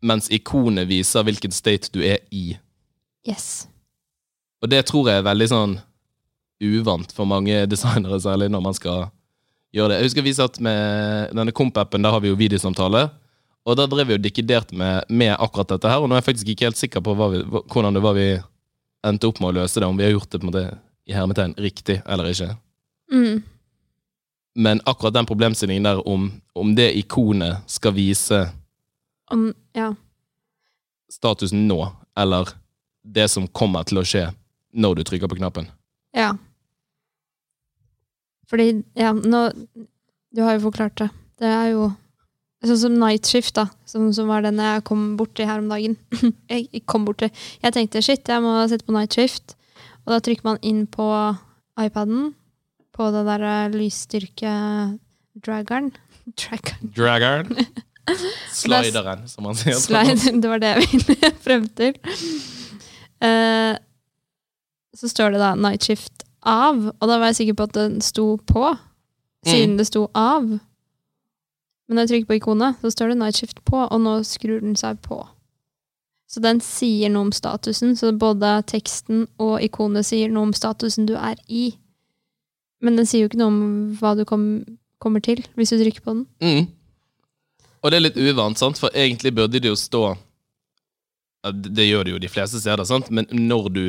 mens 0.00 0.30
ikonet 0.30 0.86
viser 0.88 1.26
hvilken 1.26 1.52
state 1.52 1.90
du 1.92 2.00
er 2.06 2.22
i. 2.30 2.52
Yes. 3.26 3.66
Og 4.62 4.70
det 4.70 4.84
tror 4.86 5.10
jeg 5.10 5.20
er 5.20 5.26
veldig 5.26 5.48
sånn 5.50 5.76
uvant 6.62 7.12
for 7.14 7.28
mange 7.28 7.64
designere, 7.70 8.20
særlig 8.22 8.48
når 8.54 8.62
man 8.62 8.78
skal 8.78 9.08
gjøre 9.74 9.92
det. 9.92 9.98
Jeg 9.98 10.08
husker 10.08 10.26
vi 10.26 10.34
satt 10.36 10.60
med 10.64 11.34
denne 11.36 11.54
Komp-appen, 11.54 12.04
der 12.04 12.14
har 12.14 12.22
vi 12.24 12.32
jo 12.32 12.38
videosamtale. 12.38 13.08
Og 13.68 13.76
da 13.76 13.84
drev 13.90 14.08
vi 14.08 14.16
og 14.16 14.22
dikkederte 14.24 14.76
med, 14.78 15.08
med 15.08 15.34
akkurat 15.36 15.74
dette 15.74 15.90
her, 15.90 16.00
og 16.00 16.08
nå 16.08 16.16
er 16.16 16.22
jeg 16.22 16.30
faktisk 16.30 16.52
ikke 16.52 16.70
helt 16.70 16.80
sikker 16.80 17.04
på 17.04 17.14
hva 17.18 17.28
vi, 17.34 17.42
hvordan 17.44 17.98
det 17.98 18.04
var 18.04 18.16
vi 18.16 18.28
endte 19.06 19.28
opp 19.28 19.42
med 19.42 19.50
å 19.50 19.56
løse 19.60 19.80
det, 19.80 19.88
om 19.88 19.98
vi 19.98 20.06
har 20.06 20.14
gjort 20.14 20.30
det 20.32 20.40
på 20.40 20.46
en 20.46 20.50
måte 20.50 20.64
i 21.08 21.16
hermetegn 21.16 21.54
riktig 21.60 21.98
eller 22.08 22.30
ikke. 22.32 22.50
Mm. 23.12 23.42
Men 24.58 24.80
akkurat 24.88 25.14
den 25.14 25.28
problemstillingen 25.28 25.86
der 25.86 26.00
om, 26.08 26.30
om 26.56 26.72
det 26.74 26.90
ikonet 26.98 27.64
skal 27.70 27.94
vise 27.96 28.48
Om, 29.30 29.50
ja. 29.76 29.92
statusen 31.12 31.66
nå, 31.68 31.82
eller 32.16 32.48
det 33.04 33.28
som 33.28 33.46
kommer 33.48 33.84
til 33.88 34.00
å 34.00 34.04
skje 34.08 34.24
når 34.72 34.98
du 34.98 35.02
trykker 35.04 35.28
på 35.28 35.36
knappen. 35.36 35.68
Ja. 36.16 36.32
Fordi, 38.48 38.82
ja, 38.96 39.12
nå 39.12 39.50
Du 40.34 40.42
har 40.44 40.52
jo 40.56 40.66
forklart 40.68 40.96
det. 41.00 41.08
Det 41.40 41.48
er 41.48 41.70
jo 41.72 41.92
Sånn 42.58 42.80
som 42.80 42.94
Night 42.98 43.22
Shift, 43.30 43.54
da, 43.54 43.68
som, 43.86 44.10
som 44.10 44.26
var 44.26 44.42
den 44.42 44.58
jeg 44.58 44.82
kom 44.88 45.14
borti 45.14 45.46
her 45.46 45.62
om 45.62 45.70
dagen. 45.70 45.94
jeg 46.50 46.82
kom 46.90 47.06
borti. 47.06 47.30
Jeg 47.62 47.70
tenkte 47.76 48.02
shit, 48.02 48.26
jeg 48.26 48.42
må 48.42 48.50
sette 48.66 48.82
på 48.82 48.90
Night 48.96 49.14
Shift. 49.14 49.54
Og 50.02 50.10
da 50.10 50.18
trykker 50.18 50.42
man 50.42 50.58
inn 50.66 50.90
på 50.90 51.06
iPaden, 51.78 52.34
på 52.90 53.14
det 53.14 53.22
der 53.28 53.38
eh, 53.46 53.70
lysstyrke-draggeren. 53.78 55.94
Draggeren. 56.34 57.46
Slideren, 58.52 59.26
som 59.28 59.48
man 59.48 59.58
sier. 59.58 59.78
Slide, 59.80 60.32
det 60.40 60.50
var 60.50 60.62
det 60.62 60.74
jeg 60.74 60.88
ville 60.92 61.32
frem 61.44 61.66
til. 61.78 61.98
Uh, 63.22 63.74
så 64.94 65.10
står 65.10 65.34
det 65.34 65.42
da 65.42 65.54
'night 65.54 65.86
shift 65.86 66.24
av', 66.42 66.92
og 67.00 67.08
da 67.08 67.18
var 67.18 67.26
jeg 67.30 67.36
sikker 67.42 67.54
på 67.54 67.68
at 67.68 67.74
den 67.74 68.00
sto 68.00 68.36
på, 68.36 68.76
siden 69.46 69.76
det 69.78 69.86
sto 69.86 70.10
av. 70.14 70.42
Men 71.88 71.96
når 71.96 72.04
jeg 72.04 72.08
trykker 72.08 72.28
på 72.28 72.38
ikonet, 72.40 72.76
så 72.80 72.90
står 72.90 73.08
det 73.08 73.18
'night 73.18 73.36
shift' 73.40 73.64
på, 73.64 73.88
og 73.88 74.00
nå 74.00 74.22
skrur 74.22 74.60
den 74.60 74.76
seg 74.76 75.00
på. 75.02 75.26
Så 76.28 76.42
den 76.44 76.60
sier 76.60 77.08
noe 77.08 77.28
om 77.28 77.32
statusen, 77.32 77.96
så 77.96 78.12
både 78.12 78.62
teksten 78.68 79.26
og 79.40 79.62
ikonet 79.64 80.04
sier 80.04 80.28
noe 80.28 80.50
om 80.50 80.52
statusen 80.52 81.06
du 81.08 81.14
er 81.16 81.36
i. 81.48 81.78
Men 82.84 82.96
den 82.96 83.06
sier 83.06 83.24
jo 83.24 83.30
ikke 83.30 83.40
noe 83.40 83.48
om 83.48 83.62
hva 83.98 84.12
du 84.18 84.26
kom, 84.28 84.44
kommer 85.00 85.24
til, 85.24 85.40
hvis 85.56 85.72
du 85.72 85.78
trykker 85.80 86.04
på 86.04 86.14
den. 86.18 86.26
Mm. 86.44 86.68
Og 87.80 87.90
det 87.90 87.96
er 87.96 88.04
litt 88.04 88.20
uvant, 88.20 88.58
sant? 88.58 88.78
for 88.78 88.92
egentlig 88.92 89.32
burde 89.34 89.60
det 89.60 89.70
jo 89.70 89.78
stå 89.78 90.16
Det 91.48 91.70
det 91.72 91.86
gjør 91.86 92.04
det 92.04 92.12
jo 92.12 92.18
de 92.18 92.28
fleste 92.28 92.60
steder, 92.60 92.84
sant? 92.84 93.10
men 93.10 93.26
når 93.30 93.68
du 93.72 93.84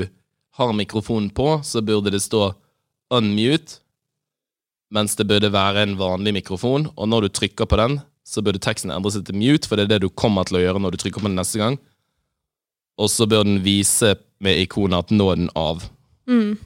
har 0.60 0.76
mikrofonen 0.76 1.30
på, 1.32 1.62
så 1.64 1.82
burde 1.82 2.12
det 2.12 2.22
stå 2.22 2.54
'unmute', 3.10 3.80
mens 4.92 5.16
det 5.16 5.28
burde 5.28 5.52
være 5.54 5.84
en 5.84 5.98
vanlig 5.98 6.34
mikrofon. 6.34 6.90
Og 6.96 7.08
når 7.10 7.22
du 7.22 7.30
trykker 7.30 7.66
på 7.66 7.78
den, 7.78 8.02
så 8.26 8.44
burde 8.46 8.62
teksten 8.62 8.92
endre 8.92 9.12
seg 9.12 9.26
til 9.26 9.36
'mute', 9.36 9.68
for 9.68 9.76
det 9.76 9.88
er 9.88 9.96
det 9.96 10.02
du 10.06 10.10
kommer 10.10 10.44
til 10.44 10.60
å 10.60 10.64
gjøre 10.64 10.82
når 10.84 10.92
du 10.92 10.98
trykker 10.98 11.22
på 11.22 11.30
den 11.32 11.40
neste 11.40 11.58
gang. 11.58 11.80
Og 13.00 13.10
så 13.10 13.26
bør 13.26 13.44
den 13.48 13.64
vise 13.64 14.18
med 14.40 14.60
ikonet 14.60 15.06
at 15.06 15.12
'nå 15.12 15.32
er 15.32 15.36
den 15.36 15.50
av'. 15.56 15.90
Mm. 16.28 16.58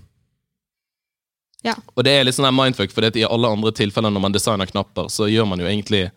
Og 1.95 2.03
det 2.03 2.11
er 2.11 2.25
litt 2.25 2.35
sånn 2.35 2.49
her 2.49 2.51
mindfuck, 2.51 2.91
for 2.91 3.05
i 3.07 3.23
alle 3.23 3.47
andre 3.47 3.71
tilfeller 3.71 4.11
når 4.11 4.21
man 4.25 4.35
designer 4.35 4.65
knapper, 4.67 5.07
så 5.07 5.29
gjør 5.31 5.47
man 5.47 5.59
jo 5.59 5.65
egentlig 5.65 6.11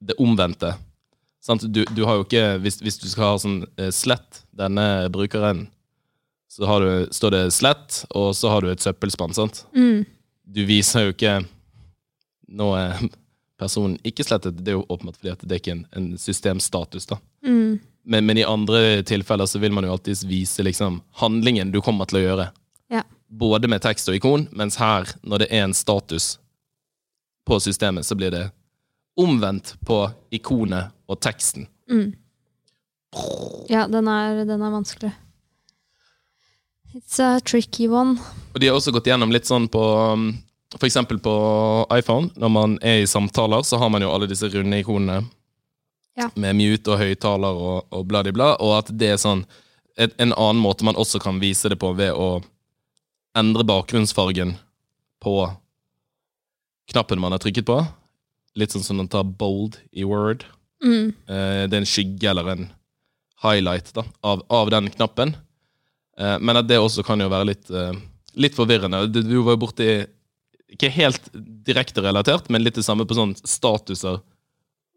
det 0.00 0.18
omvendte. 0.18 0.74
Du, 1.62 1.84
du 1.84 2.04
har 2.04 2.18
jo 2.18 2.24
ikke 2.26 2.58
Hvis, 2.60 2.80
hvis 2.82 2.98
du 2.98 3.06
skal 3.08 3.24
ha 3.24 3.36
sånn 3.38 3.60
eh, 3.78 3.92
slett, 3.94 4.42
denne 4.52 5.08
brukeren, 5.08 5.68
så 6.58 6.66
har 6.66 6.80
du, 6.80 7.08
står 7.10 7.30
det 7.30 7.50
slett, 7.54 8.04
og 8.10 8.32
så 8.36 8.48
har 8.50 8.64
du 8.64 8.72
et 8.72 8.82
søppelspann, 8.82 9.34
sant? 9.34 9.60
Mm. 9.76 10.02
Du 10.42 10.64
viser 10.66 11.04
jo 11.06 11.12
ikke 11.14 11.36
Nå 12.48 12.66
er 12.74 12.96
personen 13.60 13.94
ikke 14.02 14.24
slettet, 14.26 14.58
det 14.64 14.72
er 14.72 14.78
jo 14.80 14.86
åpenbart 14.88 15.20
fordi 15.20 15.30
at 15.36 15.44
det 15.44 15.54
er 15.54 15.60
ikke 15.60 15.74
en, 15.76 15.84
en 15.94 16.08
systemstatus, 16.18 17.06
da. 17.10 17.20
Mm. 17.46 17.78
Men, 18.10 18.26
men 18.26 18.40
i 18.40 18.46
andre 18.48 19.04
tilfeller 19.06 19.46
så 19.46 19.60
vil 19.62 19.76
man 19.76 19.86
jo 19.86 19.92
alltid 19.94 20.24
vise 20.26 20.66
liksom 20.66 20.98
handlingen 21.20 21.70
du 21.70 21.78
kommer 21.84 22.10
til 22.10 22.18
å 22.18 22.24
gjøre. 22.24 22.48
Ja. 22.90 23.04
Både 23.28 23.70
med 23.70 23.84
tekst 23.86 24.10
og 24.10 24.18
ikon, 24.18 24.48
mens 24.50 24.80
her, 24.82 25.06
når 25.22 25.44
det 25.44 25.50
er 25.52 25.66
en 25.68 25.76
status 25.78 26.40
på 27.46 27.60
systemet, 27.62 28.08
så 28.08 28.18
blir 28.18 28.34
det 28.34 28.48
omvendt 29.20 29.76
på 29.86 30.00
ikonet 30.34 30.90
og 31.06 31.22
teksten. 31.22 31.70
Mm. 31.86 32.16
Ja, 33.70 33.86
den 33.86 34.10
er, 34.10 34.42
den 34.48 34.58
er 34.58 34.74
vanskelig. 34.74 35.14
It's 36.94 37.18
a 37.20 37.40
tricky 37.44 37.88
one. 37.88 38.16
Og 38.54 38.60
de 38.60 38.68
har 38.70 38.76
også 38.78 38.92
gått 38.94 39.06
gjennom 39.10 39.32
litt 39.34 39.46
sånn 39.48 39.68
på 39.72 39.82
F.eks. 39.82 40.44
For 40.78 40.84
eksempel 40.88 41.18
på 41.24 41.32
iPhone, 41.96 42.28
når 42.36 42.50
man 42.52 42.74
er 42.84 43.02
i 43.02 43.06
samtaler, 43.08 43.62
så 43.64 43.78
har 43.80 43.88
man 43.88 44.02
jo 44.04 44.10
alle 44.12 44.26
disse 44.28 44.48
runde 44.52 44.80
ikonene 44.82 45.22
Ja. 46.18 46.26
med 46.34 46.56
mute 46.58 46.90
og 46.92 46.98
høyttaler 46.98 47.56
og, 47.56 47.86
og 47.94 48.04
bla-di-bla, 48.10 48.56
og 48.60 48.72
at 48.80 48.90
det 48.98 49.08
er 49.14 49.20
sånn 49.22 49.44
et, 49.96 50.12
En 50.18 50.32
annen 50.32 50.60
måte 50.62 50.84
man 50.84 50.94
også 50.98 51.20
kan 51.22 51.40
vise 51.40 51.68
det 51.70 51.78
på 51.80 51.92
ved 51.96 52.12
å 52.12 52.42
endre 53.38 53.64
bakgrunnsfargen 53.64 54.56
på 55.22 55.34
knappen 56.92 57.20
man 57.20 57.32
har 57.32 57.38
trykket 57.42 57.66
på. 57.66 57.78
Litt 58.58 58.72
sånn 58.74 58.84
som 58.84 58.98
den 59.00 59.08
tar 59.08 59.24
bold 59.24 59.78
i 59.92 60.04
Word. 60.04 60.44
Mm. 60.84 61.14
Eh, 61.28 61.64
det 61.68 61.74
er 61.74 61.80
en 61.82 61.88
skygge 61.88 62.30
eller 62.30 62.48
en 62.52 62.68
highlight 63.42 63.92
da, 63.94 64.04
av, 64.22 64.42
av 64.50 64.70
den 64.70 64.90
knappen. 64.90 65.34
Eh, 66.18 66.38
men 66.40 66.58
at 66.58 66.68
det 66.68 66.80
også 66.82 67.04
kan 67.06 67.20
jo 67.22 67.30
være 67.30 67.52
litt, 67.52 67.70
eh, 67.70 67.92
litt 68.34 68.56
forvirrende. 68.58 69.06
Du, 69.12 69.22
var 69.42 69.56
jo 69.56 69.64
borti 69.66 69.90
Ikke 70.68 70.90
helt 70.92 71.30
direkte 71.64 72.02
relatert, 72.04 72.50
men 72.52 72.60
litt 72.60 72.76
det 72.76 72.84
samme 72.84 73.06
på 73.08 73.16
sånn 73.16 73.30
statuser 73.40 74.18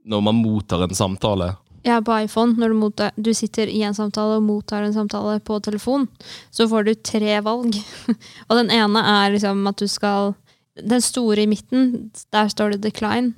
når 0.03 0.23
man 0.25 0.35
mottar 0.35 0.81
en 0.83 0.95
samtale. 0.97 1.53
Ja, 1.85 2.01
på 2.03 2.11
iPhone, 2.25 2.57
når 2.59 2.73
du, 2.73 2.75
mottar, 2.75 3.13
du 3.15 3.31
sitter 3.33 3.69
i 3.71 3.79
en 3.87 3.95
samtale 3.95 4.35
og 4.37 4.43
mottar 4.43 4.83
en 4.83 4.93
samtale 4.93 5.39
på 5.39 5.61
telefon, 5.63 6.09
så 6.51 6.67
får 6.67 6.89
du 6.89 6.91
tre 6.99 7.39
valg. 7.45 7.77
og 8.49 8.59
den 8.59 8.73
ene 8.75 9.05
er 9.13 9.31
liksom 9.31 9.63
at 9.71 9.79
du 9.79 9.87
skal 9.87 10.35
Den 10.71 11.01
store 11.03 11.43
i 11.43 11.49
midten, 11.51 12.11
der 12.31 12.47
står 12.47 12.71
det 12.71 12.85
'decline'. 12.85 13.33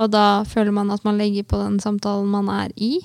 Og 0.00 0.10
da 0.10 0.44
føler 0.48 0.72
man 0.72 0.90
at 0.90 1.04
man 1.04 1.18
legger 1.18 1.44
på 1.44 1.58
den 1.60 1.76
samtalen 1.80 2.26
man 2.26 2.48
er 2.48 2.72
i. 2.76 3.04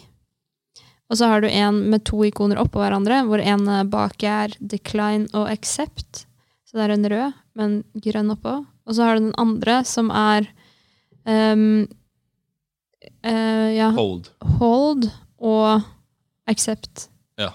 Og 1.09 1.17
så 1.17 1.29
har 1.31 1.41
du 1.41 1.49
en 1.49 1.81
med 1.89 2.03
to 2.05 2.21
ikoner 2.27 2.59
oppå 2.61 2.81
hverandre, 2.81 3.23
hvor 3.25 3.41
en 3.41 3.65
bak 3.89 4.23
er 4.23 4.53
'decline' 4.61 5.29
og 5.33 5.49
'accept'. 5.49 6.25
Så 6.69 6.77
det 6.77 6.85
er 6.85 6.93
en 6.93 7.09
rød, 7.09 7.33
men 7.57 7.83
grønn 7.97 8.29
oppå. 8.29 8.65
Og 8.85 8.95
så 8.95 9.03
har 9.03 9.17
du 9.17 9.25
den 9.25 9.39
andre, 9.41 9.83
som 9.85 10.11
er 10.13 10.45
um, 11.25 11.87
uh, 13.25 13.69
ja, 13.73 13.89
Hold. 13.89 14.29
hold 14.59 15.09
og 15.39 15.81
accept. 16.49 17.07
Ja. 17.37 17.53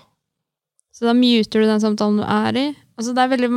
Så 0.94 1.06
da 1.06 1.14
muter 1.14 1.62
du 1.62 1.66
den 1.66 1.82
samtalen 1.82 2.18
du 2.18 2.25
er 2.26 2.58
i. 2.58 2.66
Altså 2.99 3.14
Det 3.14 3.23
er 3.23 3.32
veldig 3.37 3.50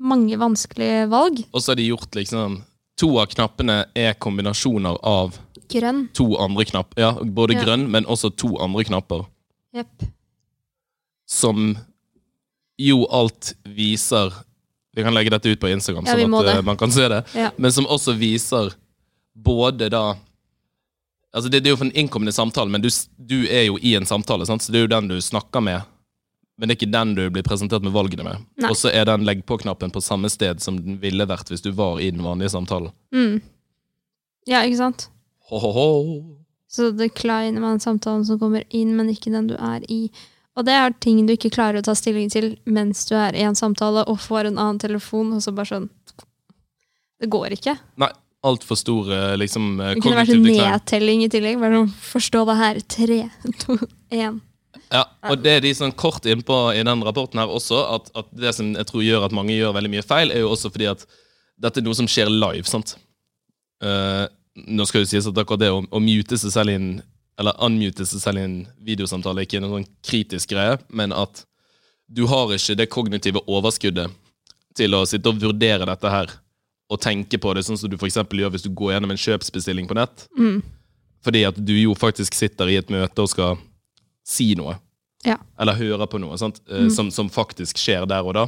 mange 0.00 0.36
vanskelige 0.40 1.08
valg. 1.12 1.44
Og 1.52 1.60
så 1.62 1.72
har 1.72 1.80
de 1.80 1.88
gjort 1.88 2.14
liksom 2.16 2.62
To 3.00 3.08
av 3.18 3.30
knappene 3.32 3.86
er 3.96 4.12
kombinasjoner 4.20 4.98
av 5.08 5.38
Grønn. 5.70 6.08
to 6.14 6.36
andre 6.36 6.64
knapper. 6.64 6.98
Ja, 7.00 7.12
både 7.22 7.54
Ja. 7.54 7.64
grønn, 7.64 7.88
men 7.90 8.04
også 8.04 8.30
to 8.36 8.56
andre 8.58 8.84
knapper. 8.84 9.26
Yep. 9.74 10.02
Som 11.26 11.76
jo 12.78 13.06
alt 13.10 13.54
viser 13.64 14.32
Vi 14.94 15.02
kan 15.02 15.14
legge 15.14 15.30
dette 15.30 15.48
ut 15.48 15.60
på 15.60 15.70
Instagram, 15.72 16.04
Ja, 16.06 16.16
sånn 16.16 16.34
at 16.48 16.56
eh, 16.56 16.62
man 16.62 16.76
kan 16.76 16.90
se 16.92 17.08
det. 17.08 17.22
Ja. 17.34 17.50
Men 17.56 17.72
som 17.72 17.86
også 17.86 18.12
viser 18.18 18.74
både 19.34 19.88
da 19.90 20.16
Altså 21.34 21.48
det, 21.48 21.62
det 21.62 21.70
er 21.70 21.72
jo 21.72 21.78
for 21.80 21.86
en 21.88 21.92
innkommende 21.96 22.32
samtale, 22.36 22.68
men 22.68 22.82
du, 22.82 22.90
du 23.16 23.46
er 23.48 23.62
jo 23.70 23.78
i 23.80 23.94
en 23.96 24.04
samtale, 24.04 24.44
sant? 24.44 24.60
så 24.60 24.68
det 24.70 24.82
er 24.82 24.84
jo 24.84 24.90
den 24.92 25.08
du 25.08 25.16
snakker 25.16 25.62
med. 25.64 25.80
Men 26.58 26.68
det 26.68 26.74
er 26.74 26.80
ikke 26.82 26.92
den 26.92 27.14
du 27.16 27.22
blir 27.32 27.42
presentert 27.42 27.80
med 27.82 27.94
valgene 27.94 28.22
med. 28.26 28.42
Og 28.68 28.76
så 28.76 28.92
er 28.92 29.06
den 29.08 29.24
legg 29.24 29.40
på-knappen 29.48 29.90
på 29.90 30.02
samme 30.04 30.28
sted 30.28 30.60
som 30.60 30.76
den 30.76 30.98
ville 31.00 31.24
vært 31.24 31.48
hvis 31.48 31.62
du 31.64 31.70
var 31.72 32.02
i 32.04 32.10
den 32.12 32.20
vanlige 32.20 32.50
samtalen. 32.52 32.92
Mm. 33.16 33.40
Ja, 34.46 34.60
ikke 34.68 34.76
sant? 34.76 35.08
Ho-ho-ho. 35.52 36.38
Så 36.72 36.90
decline 36.96 37.60
man 37.60 37.80
samtalen 37.80 38.24
som 38.24 38.38
kommer 38.40 38.64
inn, 38.72 38.94
men 38.96 39.10
ikke 39.12 39.32
den 39.34 39.50
du 39.50 39.56
er 39.58 39.84
i. 39.92 40.06
Og 40.56 40.64
det 40.68 40.76
er 40.76 40.94
ting 41.00 41.20
du 41.28 41.34
ikke 41.34 41.52
klarer 41.52 41.80
å 41.80 41.84
ta 41.84 41.94
stilling 41.96 42.30
til 42.32 42.54
mens 42.64 43.04
du 43.08 43.14
er 43.16 43.36
i 43.36 43.44
en 43.44 43.56
samtale 43.56 44.04
og 44.08 44.20
får 44.20 44.50
en 44.50 44.58
annen 44.58 44.80
telefon, 44.80 45.34
og 45.36 45.44
så 45.44 45.52
bare 45.56 45.70
sånn 45.70 45.90
Det 47.22 47.28
går 47.32 47.54
ikke. 47.56 47.76
Nei, 48.02 48.10
altfor 48.48 48.76
store 48.80 49.18
eh, 49.32 49.36
liksom 49.40 49.76
eh, 49.80 49.94
Det 49.94 50.02
kunne 50.04 50.18
vært 50.18 50.34
en 50.34 50.48
nedtelling 50.48 51.26
i 51.26 51.28
tillegg. 51.32 51.60
Bare 51.60 51.82
sånn, 51.82 51.92
forstå 52.08 52.42
det 52.48 52.56
her. 52.58 52.80
Tre, 52.96 53.20
to, 53.62 53.78
én. 54.10 54.40
Ja, 54.92 55.06
og 55.30 55.40
det 55.44 55.56
er 55.56 55.64
de 55.64 55.72
sånn 55.76 55.94
kort 55.96 56.26
innpå 56.28 56.56
i 56.76 56.82
den 56.84 57.04
rapporten 57.04 57.40
her 57.40 57.52
også, 57.52 57.78
at, 57.94 58.10
at 58.18 58.28
det 58.36 58.52
som 58.56 58.74
jeg 58.76 58.88
tror 58.88 59.04
gjør 59.04 59.26
at 59.28 59.36
mange 59.36 59.54
gjør 59.54 59.76
veldig 59.76 59.92
mye 59.92 60.04
feil, 60.04 60.32
er 60.32 60.44
jo 60.44 60.50
også 60.52 60.72
fordi 60.72 60.88
at 60.90 61.04
dette 61.62 61.80
er 61.80 61.86
noe 61.86 61.96
som 61.96 62.08
skjer 62.10 62.28
live, 62.32 62.64
sant? 62.68 62.96
Eh, 63.84 64.24
nå 64.56 64.84
skal 64.88 65.04
det 65.04 65.10
sies 65.12 65.26
at 65.28 65.38
akkurat 65.38 65.62
det 65.62 65.70
å, 65.72 65.80
å 65.88 66.00
mute 66.02 66.38
seg 66.38 66.52
selv 66.54 66.74
inn 66.74 66.90
eller 67.40 67.56
unmute 67.64 68.04
seg 68.06 68.20
selv 68.20 68.38
i 68.42 68.44
en 68.44 68.56
videosamtale 68.84 69.46
ikke 69.46 69.60
noen 69.62 69.78
sånn 69.80 69.88
kritisk 70.04 70.52
greie, 70.52 70.76
men 70.92 71.14
at 71.16 71.44
du 72.12 72.26
har 72.28 72.52
ikke 72.52 72.76
det 72.76 72.90
kognitive 72.92 73.40
overskuddet 73.48 74.12
til 74.76 74.94
å 74.96 75.04
sitte 75.08 75.32
og 75.32 75.40
vurdere 75.40 75.88
dette 75.88 76.12
her 76.12 76.34
og 76.92 77.00
tenke 77.00 77.38
på 77.40 77.54
det, 77.56 77.64
sånn 77.64 77.78
som 77.80 77.88
du 77.88 77.96
eksempel 77.96 78.42
gjør 78.42 78.52
hvis 78.52 78.66
du 78.66 78.72
går 78.76 78.94
gjennom 78.94 79.14
en 79.14 79.20
kjøpsbestilling 79.20 79.88
på 79.88 79.96
nett. 79.96 80.26
Mm. 80.36 80.60
Fordi 81.24 81.44
at 81.48 81.56
du 81.56 81.72
jo 81.78 81.94
faktisk 81.96 82.36
sitter 82.36 82.68
i 82.68 82.76
et 82.80 82.90
møte 82.92 83.24
og 83.24 83.30
skal 83.32 83.56
si 84.28 84.50
noe. 84.58 84.74
Ja. 85.24 85.38
Eller 85.60 85.78
høre 85.78 86.08
på 86.10 86.20
noe 86.20 86.36
eh, 86.36 86.82
Mm. 86.82 86.90
som, 86.90 87.08
som 87.14 87.30
faktisk 87.32 87.78
skjer 87.80 88.04
der 88.10 88.26
og 88.26 88.34
da. 88.36 88.44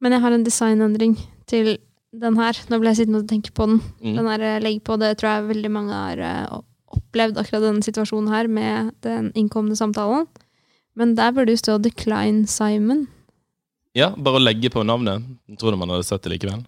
Men 0.00 0.16
jeg 0.16 0.24
har 0.24 0.32
en 0.32 0.44
designendring 0.46 1.14
til 1.46 1.76
den 2.12 2.38
her. 2.40 2.58
Nå 2.70 2.80
ble 2.80 2.92
jeg 2.92 3.02
sittende 3.02 3.22
og 3.22 3.30
tenke 3.30 3.52
på 3.54 3.68
den. 3.70 3.78
Mm. 4.02 4.16
Den 4.18 4.28
her 4.32 4.46
eh, 4.46 4.58
legg 4.62 4.82
på, 4.86 4.98
det 5.00 5.14
tror 5.20 5.30
jeg 5.30 5.48
veldig 5.52 5.70
mange 5.72 5.94
har 5.94 6.22
eh, 6.26 6.58
opplevd, 6.96 7.38
akkurat 7.38 7.66
denne 7.68 7.86
situasjonen 7.86 8.32
her 8.32 8.50
med 8.50 8.92
den 9.06 9.30
innkomne 9.38 9.78
samtalen. 9.78 10.26
Men 10.98 11.14
der 11.18 11.32
burde 11.32 11.54
jo 11.54 11.60
stå 11.60 11.78
'decline 11.78 12.50
Simon'. 12.50 13.06
Ja, 13.94 14.10
bare 14.14 14.38
å 14.38 14.42
legge 14.42 14.70
på 14.70 14.82
navnet. 14.86 15.22
Jeg 15.48 15.58
tror 15.58 15.76
man 15.78 15.90
hadde 15.90 16.06
sett 16.06 16.22
det 16.22 16.34
likevel. 16.34 16.62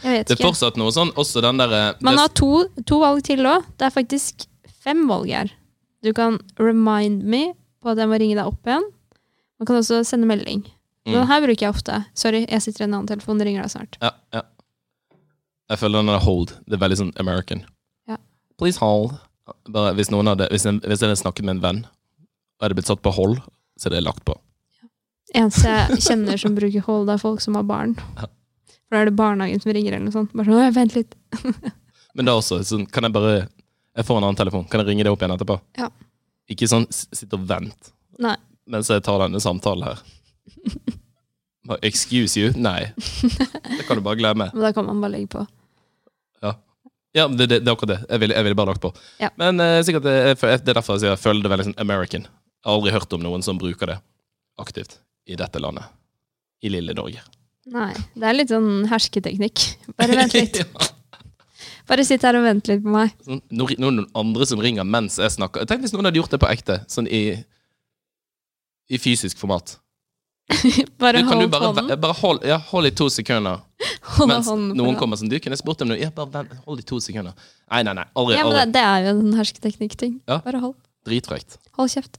Jeg 0.00 0.12
vet 0.12 0.24
ikke. 0.24 0.28
Det 0.28 0.36
er 0.38 0.46
fortsatt 0.46 0.78
noe 0.80 0.92
sånn, 0.94 1.10
også 1.20 1.42
den 1.44 1.60
derre 1.60 1.80
Man 2.00 2.16
har 2.16 2.30
to, 2.32 2.64
to 2.88 3.00
valg 3.02 3.24
til 3.26 3.44
òg. 3.44 3.66
Det 3.76 3.88
er 3.88 3.92
faktisk 3.92 4.46
fem 4.80 5.04
valg 5.08 5.28
her. 5.28 5.52
Du 6.04 6.12
kan 6.16 6.38
remind 6.56 7.24
me 7.28 7.52
på 7.80 7.92
at 7.92 8.00
jeg 8.00 8.08
må 8.08 8.16
ringe 8.20 8.38
deg 8.38 8.48
opp 8.48 8.64
igjen. 8.64 8.86
Man 9.60 9.68
kan 9.68 9.76
også 9.76 10.00
sende 10.08 10.28
melding. 10.28 10.64
Mm. 11.10 11.16
Den 11.18 11.28
her 11.30 11.42
bruker 11.44 11.66
jeg 11.66 11.74
ofte. 11.74 11.98
Sorry, 12.18 12.44
jeg 12.46 12.64
sitter 12.64 12.84
i 12.84 12.88
en 12.88 12.94
annen 12.94 13.10
telefon, 13.10 13.42
ringer 13.42 13.66
deg 13.66 13.72
snart. 13.74 13.98
Ja, 14.02 14.12
ja. 14.36 14.44
Jeg 15.70 15.78
føler 15.78 16.02
den 16.02 16.12
er 16.14 16.22
hold. 16.24 16.52
Det 16.66 16.76
er 16.78 16.82
veldig 16.82 16.98
sånn 16.98 17.12
American. 17.22 17.64
Ja. 18.10 18.18
Please 18.58 18.80
hold. 18.82 19.14
Bare 19.70 19.94
hvis 19.98 20.10
noen 20.12 20.30
hadde 20.30 20.46
Hvis, 20.52 20.66
en, 20.66 20.78
hvis 20.84 21.00
jeg 21.02 21.10
hadde 21.10 21.18
snakket 21.18 21.46
med 21.46 21.56
en 21.58 21.62
venn, 21.64 21.80
og 22.58 22.66
hadde 22.66 22.76
blitt 22.78 22.90
satt 22.90 23.02
på 23.02 23.12
hold, 23.14 23.38
så 23.78 23.88
er 23.88 23.96
det 23.96 24.04
lagt 24.06 24.24
på. 24.26 24.34
Eneste 25.34 25.70
jeg 25.70 26.02
kjenner 26.02 26.40
som 26.42 26.56
bruker 26.58 26.82
hold, 26.86 27.06
det 27.08 27.16
er 27.16 27.22
folk 27.22 27.42
som 27.42 27.56
har 27.58 27.66
barn. 27.66 27.94
Ja. 28.18 28.26
For 28.90 28.96
da 28.96 29.02
er 29.04 29.10
det 29.10 29.16
barnehagen 29.18 29.62
som 29.62 29.70
ringer 29.74 29.94
eller 29.94 30.08
noe 30.08 30.14
sånt. 30.16 30.32
Bare 30.34 30.50
sånn, 30.50 30.74
vent 30.74 30.96
litt. 30.98 31.14
Men 32.18 32.26
da 32.26 32.34
også, 32.38 32.58
sånn, 32.66 32.88
kan 32.90 33.06
jeg 33.06 33.14
bare 33.14 33.34
Jeg 33.94 34.06
får 34.06 34.18
en 34.18 34.24
annen 34.26 34.38
telefon. 34.38 34.64
Kan 34.70 34.82
jeg 34.82 34.90
ringe 34.90 35.06
det 35.06 35.12
opp 35.12 35.22
igjen 35.22 35.34
etterpå? 35.34 35.56
Ja. 35.78 35.88
Ikke 36.50 36.66
sånn 36.70 36.86
sitt 36.90 37.30
og 37.36 37.44
vent 37.46 37.92
Nei. 38.22 38.34
mens 38.70 38.90
jeg 38.90 39.02
tar 39.06 39.22
denne 39.22 39.38
samtalen 39.42 39.86
her. 39.86 40.02
Excuse 41.86 42.40
you? 42.40 42.52
Nei. 42.56 42.92
Det 42.96 43.86
kan 43.86 43.98
du 43.98 44.02
bare 44.02 44.18
glemme. 44.18 44.50
Men 44.54 44.66
da 44.66 44.72
kan 44.76 44.86
man 44.88 45.00
bare 45.02 45.18
legge 45.18 45.30
på. 45.38 45.46
Ja, 47.12 47.28
det, 47.28 47.46
det, 47.46 47.58
det 47.64 47.66
er 47.66 47.74
akkurat 47.74 47.90
det. 47.90 48.02
Jeg 48.06 48.22
ville 48.22 48.42
vil 48.46 48.54
bare 48.54 48.70
lagt 48.70 48.82
på. 48.84 48.92
Ja. 49.18 49.32
Men 49.40 49.60
eh, 49.60 49.80
sikkert 49.86 50.06
det, 50.06 50.12
det 50.38 50.70
er 50.70 50.76
derfor 50.78 50.94
jeg 50.94 51.02
sier 51.02 51.14
jeg 51.16 51.22
føler 51.22 51.42
det 51.42 51.50
veldig 51.50 51.66
sånn 51.70 51.80
American. 51.82 52.26
Jeg 52.60 52.68
har 52.68 52.76
aldri 52.78 52.94
hørt 52.94 53.16
om 53.16 53.24
noen 53.24 53.42
som 53.42 53.58
bruker 53.58 53.90
det 53.90 53.96
aktivt 54.62 55.00
i 55.26 55.38
dette 55.40 55.62
landet. 55.62 55.90
I 56.62 56.70
lille 56.70 56.94
Norge. 56.94 57.24
Nei. 57.70 57.90
Det 58.14 58.28
er 58.28 58.36
litt 58.36 58.52
sånn 58.52 58.86
hersketeknikk. 58.90 59.64
Bare 59.98 60.18
vent 60.22 60.36
litt. 60.38 60.62
Ja. 60.62 60.88
Bare 61.90 62.06
sitt 62.06 62.22
her 62.22 62.38
og 62.38 62.46
vent 62.46 62.70
litt 62.70 62.84
på 62.84 62.94
meg. 62.94 63.14
Sånn, 63.26 63.42
når 63.50 63.74
noen 63.82 64.04
andre 64.14 64.46
som 64.46 64.62
ringer 64.62 64.86
mens 64.86 65.18
jeg 65.18 65.34
snakker 65.34 65.66
Tenk 65.66 65.82
hvis 65.82 65.94
noen 65.96 66.06
hadde 66.06 66.20
gjort 66.20 66.36
det 66.36 66.38
på 66.42 66.50
ekte, 66.52 66.78
sånn 66.92 67.10
i, 67.10 67.24
i 68.86 69.00
fysisk 69.02 69.40
format. 69.40 69.80
Bare 71.00 71.20
Du, 71.20 71.28
kan 71.28 71.38
du 71.38 71.44
hold 71.44 71.50
bare, 71.50 71.66
hånden. 71.66 72.00
bare 72.00 72.16
hold, 72.20 72.40
ja, 72.48 72.56
hold 72.70 72.86
i 72.88 72.90
to 72.96 73.06
sekunder 73.12 73.60
Hold 74.16 74.28
mens 74.32 74.48
noen 74.50 74.96
kommer 74.98 75.16
som 75.20 75.28
Du, 75.30 75.36
kunne 75.42 75.56
spurt 75.60 75.82
om 75.84 75.92
noe? 75.92 75.98
Ja, 76.00 76.10
bare 76.10 76.42
hold 76.66 76.82
i 76.82 76.86
to 76.86 76.98
sekunder. 77.00 77.36
Nei, 77.70 77.82
nei, 77.86 77.94
nei. 78.00 78.06
Aldri. 78.18 78.36
Ja, 78.38 78.44
men 78.48 78.56
det, 78.58 78.64
det 78.74 78.82
er 78.82 79.06
jo 79.06 79.12
en 79.14 79.38
hersketeknikk-ting. 79.38 80.18
Ja. 80.28 80.40
Bare 80.44 80.60
hold. 80.64 80.74
Dritfrekt. 81.06 81.56
Hold 81.78 81.92
kjeft. 81.94 82.18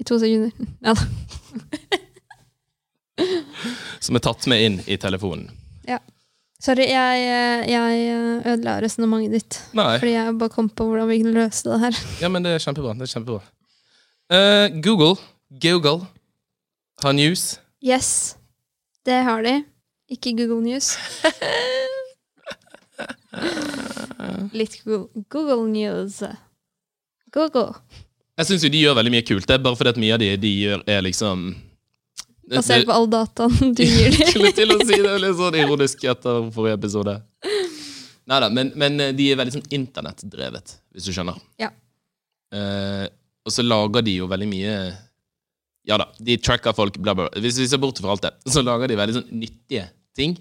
I 0.00 0.06
to 0.08 0.18
sekunder. 0.22 0.54
Ja 0.86 0.94
da. 0.94 1.04
Som 4.02 4.18
er 4.18 4.24
tatt 4.24 4.46
med 4.50 4.62
inn 4.64 4.80
i 4.90 4.96
telefonen. 5.00 5.48
Ja. 5.88 6.00
Sorry, 6.64 6.86
jeg, 6.88 7.68
jeg 7.68 8.14
ødela 8.54 8.78
resonnementet 8.82 9.34
ditt. 9.36 9.58
Nei. 9.76 9.98
Fordi 10.00 10.14
jeg 10.14 10.34
bare 10.40 10.52
kom 10.54 10.70
på 10.72 10.86
hvordan 10.88 11.10
vi 11.10 11.20
kunne 11.22 11.34
løse 11.36 11.68
det 11.68 11.78
her. 11.82 11.98
Ja, 12.24 12.30
men 12.32 12.46
det 12.46 12.54
er 12.56 12.64
kjempebra. 12.64 12.94
Det 12.98 13.06
er 13.06 13.12
kjempebra. 13.12 13.42
Uh, 14.32 14.66
Google, 14.82 15.18
Google 15.60 16.06
har 17.04 17.12
news. 17.16 17.58
Yes, 17.84 18.36
det 19.04 19.20
har 19.26 19.44
de. 19.44 19.58
Ikke 20.12 20.32
Google 20.36 20.60
News. 20.64 20.94
Litt 24.54 24.76
Google, 24.84 25.24
Google 25.32 25.64
News. 25.70 26.20
Google. 27.34 27.74
Jeg 28.38 28.48
syns 28.48 28.64
jo 28.66 28.70
de 28.72 28.82
gjør 28.82 28.96
veldig 28.98 29.12
mye 29.14 29.26
kult. 29.26 29.46
Det 29.48 29.56
er 29.56 29.62
bare 29.62 29.78
fordi 29.78 29.92
at 29.94 30.00
mye 30.02 30.16
av 30.16 30.22
det 30.22 30.32
de 30.42 30.50
gjør, 30.64 30.82
er 30.90 31.04
liksom 31.06 31.46
Basert 32.50 32.84
på 32.84 32.92
all 32.92 33.06
dataen 33.08 33.72
du 33.72 33.80
gir 33.86 34.12
skulle 34.12 34.50
dem. 34.50 34.56
til 34.58 34.74
å 34.74 34.78
si 34.84 34.98
det 35.00 35.14
litt 35.22 35.38
sånn 35.38 35.56
ironisk 35.62 36.02
etter 36.12 36.50
forrige 36.54 36.76
episode. 36.76 37.14
Neida, 38.28 38.50
men, 38.52 38.72
men 38.80 39.00
eh, 39.00 39.14
de 39.16 39.30
er 39.32 39.38
veldig 39.40 39.54
sånn 39.58 39.70
internettdrevet, 39.76 40.74
hvis 40.92 41.08
du 41.08 41.14
skjønner. 41.16 41.38
Ja. 41.60 41.70
Eh, 42.54 43.06
og 43.44 43.52
så 43.52 43.64
lager 43.64 44.04
de 44.04 44.18
jo 44.20 44.28
veldig 44.30 44.48
mye 44.48 44.74
Ja 45.84 45.98
da, 46.00 46.08
de 46.18 46.36
tracker 46.40 46.72
folk, 46.72 46.96
bla, 46.96 47.14
bla. 47.14 47.28
bla. 47.28 47.40
Hvis 47.44 47.58
vi 47.60 47.68
ser 47.68 47.80
bort 47.82 48.00
fra 48.00 48.14
alt 48.14 48.24
det, 48.24 48.32
så 48.50 48.62
lager 48.64 48.88
de 48.88 48.96
veldig 48.98 49.16
sånn 49.18 49.32
nyttige 49.36 49.88
ting. 50.16 50.38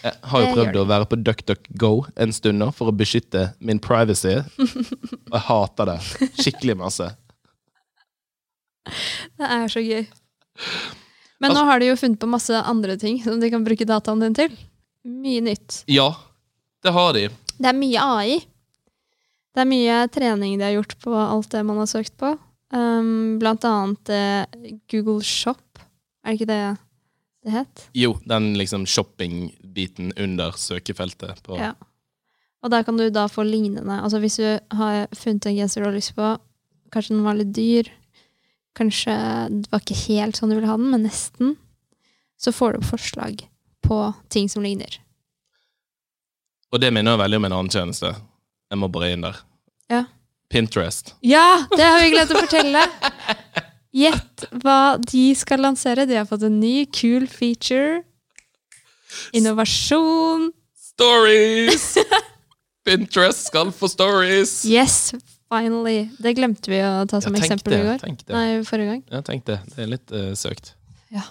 Jeg 0.00 0.14
har 0.30 0.40
jo 0.40 0.52
prøvd 0.56 0.78
å 0.80 0.86
være 0.88 1.06
på 1.10 1.18
DuckDuckGo 1.20 1.90
en 2.24 2.32
stund 2.32 2.62
nå 2.62 2.70
for 2.72 2.88
å 2.88 2.94
beskytte 2.96 3.50
min 3.60 3.80
privacy. 3.82 4.38
Og 5.28 5.36
jeg 5.36 5.44
hater 5.50 5.90
det 5.92 5.98
skikkelig 6.40 6.78
masse. 6.80 7.10
Det 9.38 9.50
er 9.58 9.68
så 9.70 9.82
gøy. 9.84 10.06
Men 11.42 11.54
nå 11.56 11.66
har 11.68 11.82
de 11.82 11.90
jo 11.90 11.98
funnet 11.98 12.20
på 12.22 12.30
masse 12.30 12.56
andre 12.56 12.96
ting 12.98 13.20
som 13.22 13.40
de 13.42 13.50
kan 13.52 13.64
bruke 13.66 13.86
dataen 13.88 14.22
din 14.24 14.38
til. 14.38 14.56
Mye 15.04 15.42
nytt. 15.44 15.82
Ja, 15.90 16.08
det 16.82 16.94
har 16.94 17.12
de. 17.18 17.26
Det 17.58 17.68
er 17.68 17.76
mye 17.76 18.08
AI. 18.16 18.40
Det 19.52 19.60
er 19.60 19.68
mye 19.68 20.00
trening 20.08 20.56
de 20.56 20.64
har 20.64 20.76
gjort 20.78 20.96
på 21.04 21.12
alt 21.12 21.50
det 21.52 21.62
man 21.68 21.82
har 21.82 21.90
søkt 21.90 22.16
på. 22.20 22.32
Um, 22.72 23.38
blant 23.40 23.64
annet 23.68 24.12
uh, 24.12 24.70
Google 24.88 25.20
Shop. 25.26 25.80
Er 26.24 26.32
det 26.32 26.40
ikke 26.40 26.50
det 26.52 26.62
det 27.42 27.54
het? 27.56 27.88
Jo, 27.98 28.14
den 28.28 28.52
liksom 28.58 28.86
shopping-biten 28.86 30.12
under 30.16 30.54
søkefeltet 30.56 31.42
på 31.42 31.58
Ja. 31.58 31.74
Og 32.62 32.70
der 32.70 32.84
kan 32.86 32.96
du 32.96 33.08
da 33.10 33.26
få 33.26 33.42
lignende. 33.42 33.96
Altså 33.98 34.20
hvis 34.22 34.36
du 34.38 34.46
har 34.76 35.08
funnet 35.18 35.46
en 35.46 35.56
genser 35.56 35.82
du 35.82 35.88
har 35.88 35.96
lyst 35.96 36.14
på, 36.14 36.28
kanskje 36.94 37.16
den 37.16 37.24
var 37.24 37.34
litt 37.34 37.50
dyr, 37.56 37.88
kanskje 38.78 39.14
det 39.50 39.72
var 39.72 39.82
ikke 39.82 39.98
helt 40.06 40.38
sånn 40.38 40.52
du 40.52 40.56
ville 40.60 40.70
ha 40.70 40.76
den, 40.78 40.92
men 40.92 41.02
nesten, 41.02 41.56
så 42.38 42.54
får 42.54 42.72
du 42.72 42.78
opp 42.78 42.90
forslag 42.92 43.42
på 43.82 43.98
ting 44.30 44.46
som 44.48 44.62
ligner. 44.62 45.00
Og 46.70 46.80
det 46.80 46.92
minner 46.94 47.18
veldig 47.18 47.40
om 47.42 47.48
en 47.48 47.56
annen 47.58 47.72
tjeneste. 47.72 48.14
Jeg 48.70 48.78
må 48.78 48.88
bare 48.94 49.10
inn 49.12 49.26
der. 49.26 49.42
Ja. 49.90 50.04
Pinterest. 50.52 51.14
Ja, 51.24 51.64
det 51.72 51.84
har 51.84 52.02
vi 52.02 52.10
glemt 52.12 52.32
å 52.34 52.40
fortelle! 52.42 52.86
Gjett 53.92 54.44
hva 54.62 54.96
de 55.00 55.26
skal 55.36 55.60
lansere. 55.64 56.04
De 56.08 56.16
har 56.16 56.28
fått 56.28 56.44
en 56.48 56.58
ny, 56.60 56.84
kul 56.92 57.26
feature. 57.28 58.02
Innovasjon. 59.36 60.50
Stories! 60.92 61.94
Pinterest 62.86 63.46
skal 63.48 63.72
få 63.72 63.88
stories! 63.88 64.64
Yes, 64.68 65.12
finally. 65.52 66.08
Det 66.20 66.34
glemte 66.36 66.72
vi 66.72 66.80
å 66.84 67.04
ta 67.08 67.20
som 67.24 67.36
Ja, 67.36 67.44
eksempel 67.44 67.76
i 67.76 67.82
går. 67.84 68.00
tenk 68.02 68.24
det. 68.26 68.34
Nei, 68.34 68.62
forrige 68.66 68.94
gang. 68.94 69.04
Ja, 69.12 69.22
tenk 69.24 69.46
det. 69.48 69.60
Det 69.74 69.84
er 69.84 69.92
litt 69.92 70.12
uh, 70.16 70.32
søkt. 70.38 70.74
Ja. 71.12 71.24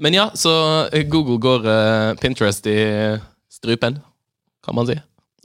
Men 0.00 0.16
ja, 0.16 0.30
så 0.34 0.52
eh, 0.88 1.04
Google 1.08 1.36
går 1.40 1.68
uh, 1.68 2.16
Pinterest 2.20 2.66
i 2.68 2.80
strupen, 3.52 4.00
kan 4.64 4.76
man 4.76 4.88
si. 4.88 4.96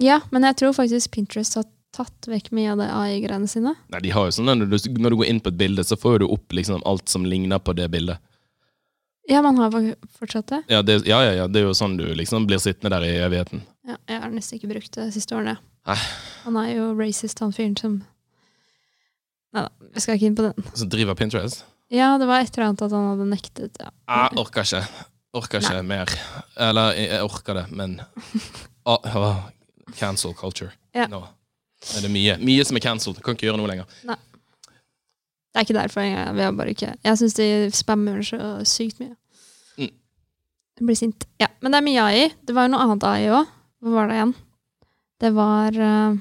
Ja, 0.04 0.22
men 0.32 0.44
jeg 0.48 0.60
tror 0.60 0.76
faktisk 0.76 1.12
Pinterest 1.16 1.56
har 1.60 1.68
tatt 1.96 2.28
vekk 2.30 2.52
mye 2.56 2.74
av 2.74 2.82
det 2.82 2.88
AI-greiene 2.92 3.50
sine. 3.50 3.76
Nei, 3.94 4.02
de 4.04 4.14
har 4.14 4.28
jo 4.28 4.36
sånn 4.36 4.52
når 4.52 4.68
du, 4.68 4.78
når 5.00 5.14
du 5.14 5.20
går 5.22 5.30
inn 5.32 5.42
på 5.44 5.52
et 5.54 5.60
bilde, 5.60 5.86
så 5.88 5.98
får 6.00 6.22
du 6.22 6.30
opp 6.30 6.56
liksom 6.56 6.84
alt 6.88 7.12
som 7.12 7.28
ligner 7.28 7.62
på 7.64 7.76
det 7.78 7.88
bildet. 7.94 8.20
Ja, 9.28 9.42
man 9.42 9.58
har 9.58 9.74
fortsatt 10.20 10.48
det. 10.48 10.64
Ja, 10.70 10.82
det, 10.86 11.00
ja, 11.08 11.24
ja, 11.26 11.32
ja, 11.34 11.46
det 11.50 11.64
er 11.64 11.66
jo 11.66 11.78
sånn 11.78 11.96
du 11.98 12.06
liksom 12.14 12.46
blir 12.46 12.62
sittende 12.62 12.94
der 12.94 13.08
i 13.08 13.16
evigheten. 13.26 13.64
Ja, 13.88 13.98
jeg 14.10 14.22
har 14.22 14.34
nesten 14.34 14.60
ikke 14.60 14.70
brukt 14.70 14.92
det 14.94 15.08
de 15.08 15.16
siste 15.16 15.34
årene. 15.38 15.56
Nei. 15.90 15.98
Han 16.44 16.60
er 16.62 16.70
jo 16.76 16.92
racist, 16.98 17.42
han 17.42 17.56
fyren 17.56 17.78
som 17.80 18.04
Nei 19.56 19.64
da, 19.64 19.70
vi 19.96 20.02
skal 20.04 20.18
ikke 20.18 20.28
inn 20.28 20.36
på 20.36 20.44
den. 20.44 20.66
Som 20.76 20.90
driver 20.92 21.16
Pinterest. 21.16 21.62
Ja, 21.94 22.18
det 22.20 22.26
var 22.28 22.44
et 22.44 22.52
eller 22.58 22.68
annet 22.68 22.82
at 22.84 22.92
han 22.92 23.06
hadde 23.08 23.28
nektet. 23.30 23.78
Ja. 23.80 23.88
Jeg 24.10 24.42
orker 24.42 24.68
ikke. 24.68 25.06
Orker 25.40 25.64
ikke 25.64 25.84
mer. 25.88 26.12
Eller, 26.60 26.98
jeg, 27.00 27.22
orker 27.24 27.62
det, 27.62 27.64
men 27.72 27.94
oh, 28.92 29.16
oh, 29.16 29.46
Cancel 29.96 30.36
culture. 30.36 30.76
Ja. 30.92 31.08
Nå 31.08 31.24
er 31.94 32.06
det 32.06 32.12
mye. 32.12 32.38
Mye 32.42 32.66
som 32.66 32.78
er 32.78 32.84
cancelled. 32.84 33.22
Kan 33.24 33.38
ikke 33.38 33.50
gjøre 33.50 33.60
noe 33.62 33.70
lenger. 33.70 33.90
Det 35.56 35.62
er 35.62 35.68
ikke 35.68 35.78
derfor. 35.78 36.04
Jeg, 36.04 36.36
vi 36.36 36.44
har 36.44 36.52
bare 36.52 36.74
ikke 36.74 36.94
Jeg 37.00 37.18
syns 37.22 37.38
de 37.38 37.50
spammer 37.72 38.24
så 38.28 38.40
sykt 38.68 39.00
mye. 39.00 39.14
Mm. 39.78 39.92
Jeg 40.80 40.88
blir 40.90 41.00
sint. 41.00 41.28
Ja, 41.40 41.48
men 41.62 41.72
det 41.72 41.80
er 41.80 41.88
mye 41.88 42.08
AI. 42.10 42.30
Det 42.44 42.56
var 42.58 42.68
jo 42.68 42.74
noe 42.74 42.84
annet 42.84 43.06
AI 43.08 43.30
òg. 43.32 43.54
Hva 43.86 43.94
var 43.94 44.10
det 44.10 44.18
igjen? 44.18 44.34
Det 45.24 45.32
var 45.36 45.78
uh, 45.80 46.18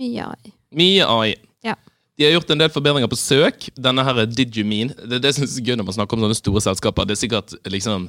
mye 0.00 0.30
AI. 0.32 0.54
Mye 0.76 1.06
AI. 1.06 1.34
Ja. 1.66 1.76
De 2.16 2.24
har 2.24 2.34
gjort 2.34 2.50
en 2.50 2.62
del 2.64 2.72
forbedringer 2.74 3.10
på 3.12 3.18
søk. 3.20 3.68
Denne 3.78 4.04
her 4.06 4.22
er 4.24 4.30
Did 4.30 4.56
you 4.56 4.66
mean? 4.66 4.90
Det, 4.96 5.20
det 5.22 5.36
synes 5.36 5.54
jeg 5.54 5.62
er 5.62 5.70
gøy 5.70 5.78
når 5.82 5.90
man 5.90 5.98
snakker 6.00 6.18
om 6.18 6.26
sånne 6.26 6.38
store 6.38 6.64
selskaper. 6.64 7.06
Det 7.06 7.14
er 7.14 7.22
sikkert 7.22 7.54
liksom 7.70 8.08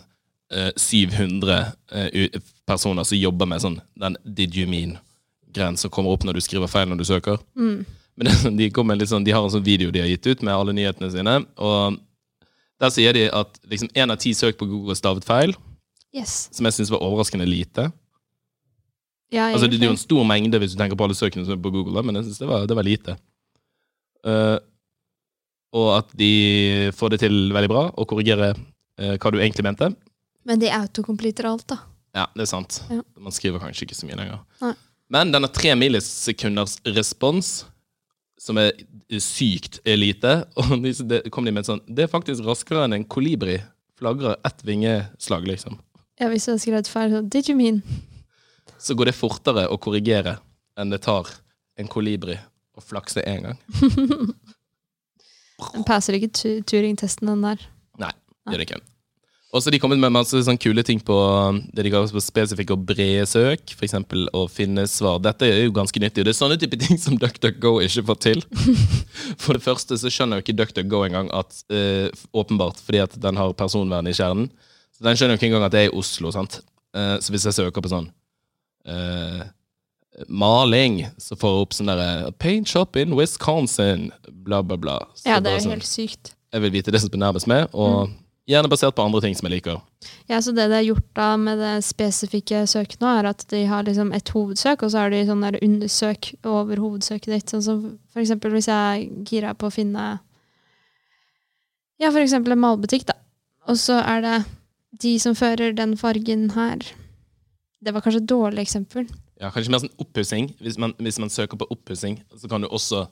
eh, 0.52 0.72
700 0.74 1.60
eh, 1.92 2.42
personer 2.66 3.06
som 3.06 3.20
jobber 3.20 3.50
med 3.50 3.62
sånn 3.62 3.78
den 4.00 4.18
did 4.26 4.58
you 5.55 5.89
kommer 5.89 6.12
opp 6.12 6.23
når 6.23 6.38
du 6.38 6.41
skriver 6.41 6.67
feil 6.67 6.89
når 6.89 6.97
du 6.97 7.05
søker. 7.05 7.39
Mm. 7.55 7.86
Men 8.17 8.31
sånn, 8.33 8.57
de, 8.57 8.69
sånn, 9.05 9.23
de 9.23 9.33
har 9.36 9.45
en 9.45 9.53
sånn 9.53 9.65
video 9.65 9.91
de 9.93 10.01
har 10.01 10.10
gitt 10.10 10.27
ut 10.27 10.41
med 10.41 10.53
alle 10.53 10.73
nyhetene 10.73 11.10
sine. 11.13 11.38
Og 11.57 11.97
der 12.81 12.93
sier 12.93 13.13
de 13.13 13.27
at 13.33 13.60
liksom 13.69 13.89
én 13.93 14.13
av 14.13 14.19
ti 14.21 14.33
søk 14.38 14.57
på 14.57 14.67
Google 14.69 14.93
er 14.95 14.99
stavet 14.99 15.25
feil, 15.27 15.55
Yes. 16.15 16.47
som 16.55 16.65
jeg 16.65 16.73
syns 16.73 16.89
var 16.89 17.03
overraskende 17.03 17.45
lite. 17.45 17.91
Ja, 19.29 19.49
Altså, 19.51 19.67
det, 19.67 19.77
det 19.77 19.86
er 19.86 19.91
jo 19.91 19.97
en 19.97 20.01
stor 20.01 20.23
mengde 20.25 20.60
hvis 20.62 20.73
du 20.73 20.79
tenker 20.79 20.97
på 20.97 21.03
alle 21.03 21.17
søkene 21.17 21.57
på 21.62 21.73
Google, 21.73 22.01
men 22.05 22.15
jeg 22.15 22.29
synes 22.29 22.39
det 22.41 22.47
var, 22.47 22.65
det 22.69 22.77
var 22.79 22.88
lite. 22.88 23.17
Uh, 24.25 24.57
og 25.77 25.89
at 25.97 26.13
de 26.17 26.31
får 26.95 27.13
det 27.13 27.19
til 27.25 27.36
veldig 27.53 27.69
bra, 27.69 27.83
og 27.91 28.07
korrigerer 28.10 28.55
uh, 28.55 29.15
hva 29.19 29.33
du 29.33 29.38
egentlig 29.41 29.67
mente. 29.67 29.91
Men 30.47 30.63
de 30.63 30.71
autocompleter 30.71 31.49
alt, 31.49 31.67
da. 31.69 31.81
Ja, 32.15 32.25
det 32.33 32.47
er 32.47 32.49
sant. 32.49 32.79
Ja. 32.89 33.03
Man 33.19 33.36
skriver 33.36 33.62
kanskje 33.62 33.86
ikke 33.86 33.99
så 33.99 34.07
mye 34.07 34.17
lenger. 34.17 34.39
Nei. 34.63 34.73
Men 35.10 35.32
den 35.32 35.43
har 35.43 35.54
tre 35.56 35.76
millisekunders 35.76 36.78
respons, 36.84 37.65
som 38.39 38.60
er 38.60 38.74
sykt 39.24 39.80
lite. 39.88 40.41
Og 40.60 40.84
de, 40.84 41.22
kom 41.34 41.48
de 41.48 41.54
med 41.56 41.67
sånn 41.67 41.82
Det 41.88 42.06
er 42.06 42.12
faktisk 42.12 42.46
raskere 42.46 42.86
enn 42.86 43.00
en 43.00 43.08
kolibri 43.08 43.60
flagrer 43.98 44.36
ett 44.46 44.62
vingeslag, 44.67 45.48
liksom. 45.48 45.80
Ja, 46.20 46.30
hvis 46.30 46.46
du 46.46 46.52
har 46.54 46.60
skrevet 46.62 46.89
feil, 46.91 47.13
så 47.13 47.22
Did 47.26 47.50
you 47.50 47.58
mean? 47.58 47.82
Så 48.78 48.93
går 48.93 49.10
det 49.10 49.17
fortere 49.17 49.65
å 49.70 49.80
korrigere 49.82 50.38
enn 50.78 50.93
det 50.93 51.02
tar 51.06 51.30
en 51.78 51.89
kolibri 51.89 52.38
å 52.78 52.84
flakse 52.84 53.24
én 53.26 53.48
gang. 53.48 53.58
Den 55.74 55.86
passer 55.88 56.13
ikke 56.13 56.62
turingtesten 56.70 57.32
den 57.32 57.41
der. 57.41 57.63
Nei, 57.98 58.12
gjør 58.46 58.62
det 58.62 58.67
ikke. 58.67 58.82
Og 59.55 59.63
så 59.63 59.71
de 59.71 59.79
kommet 59.79 59.99
med 60.01 60.12
masse 60.12 60.41
sånn 60.43 60.60
kule 60.60 60.83
ting 60.83 60.99
på 61.07 61.15
um, 61.15 61.62
det 61.71 61.86
de 61.86 61.91
kaller 61.93 62.23
spesifikke 62.23 62.75
og 62.75 62.83
brede 62.89 63.23
søk. 63.31 63.71
Eksempel 63.86 64.25
å 64.36 64.43
finne 64.51 64.83
svar. 64.91 65.21
Dette 65.23 65.47
er 65.47 65.62
jo 65.63 65.75
ganske 65.75 66.01
nyttig, 66.03 66.21
og 66.21 66.27
det 66.27 66.33
er 66.33 66.39
sånne 66.41 66.57
type 66.60 66.79
ting 66.81 66.99
som 66.99 67.15
DuckDuckGo 67.21 67.77
ikke 67.86 68.03
får 68.10 68.19
til. 68.25 68.43
For 69.43 69.55
det 69.55 69.63
første 69.63 69.95
så 70.01 70.12
skjønner 70.12 70.41
jo 70.41 70.45
ikke 70.45 70.57
DuckDuckGo 70.60 71.05
engang 71.07 71.31
at 71.36 71.62
eh, 71.71 72.12
Åpenbart 72.36 72.83
fordi 72.83 73.05
at 73.05 73.15
den 73.23 73.39
har 73.39 73.55
personvern 73.55 74.12
i 74.12 74.15
kjernen. 74.17 74.51
Så 74.97 75.07
den 75.07 75.15
skjønner 75.15 75.38
jo 75.38 75.39
ikke 75.39 75.51
engang 75.53 75.69
at 75.69 75.77
det 75.77 75.86
er 75.86 75.93
i 75.93 75.95
Oslo. 75.95 76.33
sant? 76.36 76.60
Eh, 76.91 77.15
så 77.23 77.31
hvis 77.31 77.47
jeg 77.47 77.55
søker 77.62 77.83
på 77.86 77.93
sånn 77.95 78.12
eh, 78.83 79.47
maling, 80.27 81.05
så 81.23 81.39
får 81.39 81.55
jeg 81.55 81.65
opp 81.69 81.79
sånn 81.79 81.95
derre 81.95 82.36
Paint 82.43 82.67
shop 82.67 82.99
in 82.99 83.15
Wisconsin, 83.15 84.10
bla, 84.27 84.60
bla, 84.60 84.75
bla. 84.75 84.99
Så 85.15 85.31
Ja, 85.31 85.39
det 85.39 85.55
er 85.55 85.62
jo 85.62 85.69
sånn, 85.69 85.77
helt 85.79 85.88
sykt. 85.88 86.36
Jeg 86.51 86.67
vil 86.67 86.79
vite 86.81 86.91
det 86.91 86.99
som 86.99 87.15
er 87.15 87.29
nærmest 87.29 87.47
meg, 87.47 87.71
og 87.71 88.12
gjerne 88.47 88.69
basert 88.71 88.95
på 88.95 89.03
andre 89.03 89.21
ting 89.23 89.36
som 89.36 89.47
jeg 89.47 89.57
liker. 89.57 89.81
Ja, 90.29 90.39
så 90.43 90.53
det 90.55 90.69
de 90.71 90.77
har 90.79 90.86
gjort 90.86 91.07
da 91.17 91.27
med 91.39 91.60
det 91.62 91.73
spesifikke 91.88 92.63
søket 92.69 93.01
nå, 93.03 93.10
er 93.19 93.29
at 93.31 93.43
de 93.51 93.65
har 93.67 93.88
liksom 93.88 94.13
et 94.15 94.31
hovedsøk, 94.33 94.86
og 94.86 94.93
så 94.93 95.03
har 95.03 95.13
de 95.13 95.23
sånn 95.27 95.43
der 95.43 95.60
undersøk 95.63 96.31
over 96.47 96.79
hovedsøket 96.83 97.33
ditt. 97.33 97.51
Sånn 97.51 97.65
som 97.65 97.83
for 98.13 98.23
eksempel 98.23 98.55
hvis 98.55 98.69
jeg 98.71 98.77
er 98.77 99.25
gira 99.27 99.53
på 99.57 99.69
å 99.69 99.73
finne 99.73 100.07
Ja, 101.97 102.12
for 102.12 102.21
eksempel 102.21 102.53
en 102.53 102.62
malbutikk, 102.62 103.07
da. 103.10 103.17
Og 103.67 103.79
så 103.81 103.97
er 103.99 104.23
det 104.23 104.36
de 105.01 105.15
som 105.19 105.36
fører 105.36 105.73
den 105.75 105.95
fargen 105.99 106.51
her. 106.55 106.83
Det 107.83 107.93
var 107.93 108.03
kanskje 108.05 108.21
et 108.21 108.29
dårlig 108.29 108.63
eksempel. 108.63 109.07
Ja, 109.41 109.51
Kanskje 109.53 109.73
mer 109.73 109.81
sånn 109.83 109.97
oppussing. 110.01 110.51
Hvis, 110.62 110.77
hvis 110.77 111.19
man 111.21 111.33
søker 111.33 111.60
på 111.60 111.67
oppussing, 111.73 112.21
så 112.38 112.49
kan 112.49 112.63
du 112.63 112.69
også 112.69 113.07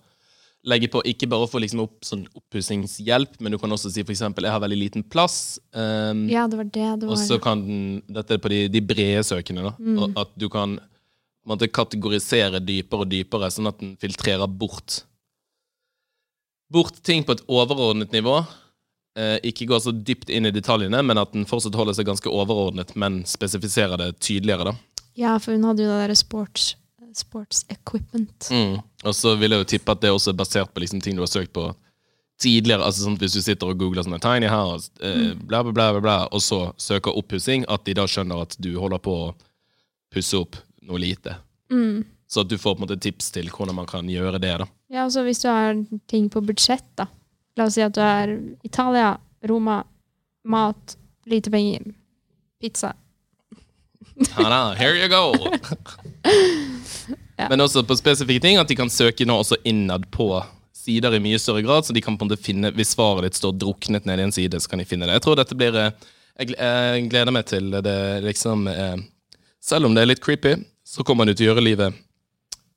legge 0.65 0.89
på 0.91 1.03
ikke 1.05 1.29
bare 1.29 1.47
få 1.49 1.61
liksom 1.61 1.83
opp 1.83 2.05
sånn 2.05 2.25
oppussingshjelp, 2.35 3.37
men 3.39 3.53
du 3.53 3.59
kan 3.61 3.71
også 3.71 3.91
si 3.93 4.03
for 4.03 4.15
eksempel 4.15 4.45
'jeg 4.45 4.51
har 4.51 4.63
veldig 4.63 4.79
liten 4.79 5.03
plass'. 5.03 5.59
Um, 5.73 6.27
Ja, 6.29 6.47
det 6.47 6.57
var 6.57 6.65
det 6.65 6.99
det 7.01 7.09
Og 7.09 7.17
så 7.17 7.39
kan 7.41 7.61
den 7.61 8.01
Dette 8.09 8.33
er 8.33 8.37
på 8.37 8.49
de, 8.49 8.67
de 8.67 8.81
brede 8.81 9.23
søkene, 9.23 9.61
da. 9.61 9.73
Mm. 9.79 10.17
At 10.17 10.29
du 10.37 10.49
kan 10.49 10.79
måtte, 11.45 11.67
kategorisere 11.67 12.59
dypere 12.59 13.05
og 13.05 13.09
dypere, 13.09 13.51
sånn 13.51 13.67
at 13.67 13.79
den 13.79 13.95
filtrerer 13.97 14.47
bort 14.47 15.03
Bort 16.71 17.03
ting 17.03 17.23
på 17.23 17.31
et 17.31 17.43
overordnet 17.47 18.11
nivå. 18.11 18.43
Eh, 19.15 19.37
ikke 19.43 19.67
går 19.69 19.79
så 19.79 19.91
dypt 19.93 20.31
inn 20.33 20.47
i 20.47 20.51
detaljene, 20.51 20.97
men 21.05 21.17
at 21.21 21.31
den 21.31 21.45
fortsatt 21.45 21.75
holder 21.77 21.93
seg 21.93 22.07
ganske 22.09 22.27
overordnet, 22.27 22.95
men 22.95 23.23
spesifiserer 23.23 23.97
det 24.01 24.19
tydeligere. 24.19 24.65
da. 24.65 24.73
Ja, 25.15 25.37
for 25.37 25.53
hun 25.53 25.63
hadde 25.63 25.85
jo 25.85 25.91
det 25.91 26.01
derre 26.01 26.17
sports, 26.17 26.73
sports 27.17 27.65
equipment. 27.69 28.49
Mm. 28.51 28.79
Og 29.03 29.15
så 29.15 29.35
vil 29.39 29.55
jeg 29.55 29.63
jo 29.63 29.71
tippe 29.75 29.95
at 29.95 30.03
det 30.03 30.11
også 30.13 30.33
er 30.33 30.39
basert 30.39 30.73
på 30.73 30.83
liksom 30.83 31.01
ting 31.03 31.17
du 31.17 31.23
har 31.23 31.31
søkt 31.31 31.53
på 31.55 31.69
tidligere. 32.41 32.83
altså 32.83 33.05
sånn 33.05 33.17
Hvis 33.19 33.37
du 33.37 33.41
sitter 33.43 33.71
og 33.71 33.79
googler 33.79 34.05
sånne 34.05 34.21
Tiny 34.23 34.49
House, 34.51 34.91
eh, 34.99 35.33
bla, 35.35 35.63
bla, 35.63 35.71
bla, 35.71 35.91
bla, 35.95 36.01
bla, 36.03 36.17
og 36.31 36.43
så 36.43 36.73
søker 36.81 37.15
oppussing, 37.15 37.65
at 37.71 37.85
de 37.87 37.95
da 37.97 38.07
skjønner 38.09 38.43
at 38.45 38.57
du 38.59 38.73
holder 38.79 39.01
på 39.03 39.15
å 39.27 39.33
pusse 40.13 40.37
opp 40.39 40.59
noe 40.85 41.01
lite. 41.01 41.37
Mm. 41.71 42.03
Så 42.27 42.43
at 42.43 42.49
du 42.49 42.57
får 42.57 42.75
på 42.75 42.81
en 42.81 42.87
måte 42.87 42.99
tips 43.01 43.31
til 43.35 43.49
hvordan 43.53 43.77
man 43.77 43.89
kan 43.89 44.09
gjøre 44.09 44.41
det. 44.41 44.57
da. 44.63 44.67
Ja, 44.91 45.05
altså 45.05 45.23
hvis 45.25 45.41
du 45.43 45.49
har 45.49 45.77
ting 46.11 46.29
på 46.29 46.43
budsjett, 46.43 46.87
da. 46.99 47.07
La 47.55 47.69
oss 47.69 47.77
si 47.77 47.83
at 47.85 47.95
du 47.95 48.01
er 48.03 48.35
Italia, 48.67 49.15
Roma, 49.47 49.83
mat, 50.43 50.97
lite 51.25 51.51
penger, 51.53 51.93
pizza. 52.59 52.93
Ta-da, 54.35 54.75
here 54.75 54.95
you 54.95 55.07
go! 55.09 55.33
Ja. 57.45 57.49
Men 57.51 57.61
også 57.61 57.83
på 57.85 57.97
spesifikke 57.97 58.41
ting, 58.41 58.57
at 58.57 58.69
de 58.71 58.77
kan 58.77 58.89
søke 58.89 59.25
nå 59.27 59.37
også 59.43 59.59
innad 59.69 60.07
på 60.13 60.29
sider 60.73 61.13
i 61.13 61.21
mye 61.21 61.39
større 61.41 61.61
grad, 61.65 61.85
så 61.85 61.93
de 61.93 62.01
kan 62.01 62.17
på 62.17 62.25
en 62.25 62.31
måte 62.31 62.41
finne, 62.41 62.71
hvis 62.73 62.95
svaret 62.95 63.27
ditt 63.27 63.37
står 63.39 63.55
druknet 63.61 64.07
ned 64.09 64.21
i 64.21 64.25
en 64.27 64.33
side, 64.33 64.59
så 64.61 64.71
kan 64.71 64.81
de 64.81 64.87
finne 64.89 65.07
det. 65.07 65.17
Jeg 65.17 65.25
tror 65.25 65.37
dette 65.39 65.57
blir 65.57 65.77
eh, 65.81 65.93
Jeg 66.41 67.07
gleder 67.09 67.33
meg 67.33 67.45
til 67.49 67.71
det 67.85 67.99
liksom 68.25 68.67
eh, 68.67 68.97
Selv 69.63 69.87
om 69.87 69.95
det 69.95 70.03
er 70.03 70.11
litt 70.11 70.23
creepy, 70.25 70.57
så 70.85 71.05
kommer 71.05 71.25
det 71.25 71.37
til 71.37 71.47
å 71.47 71.53
gjøre 71.53 71.65
livet 71.65 72.01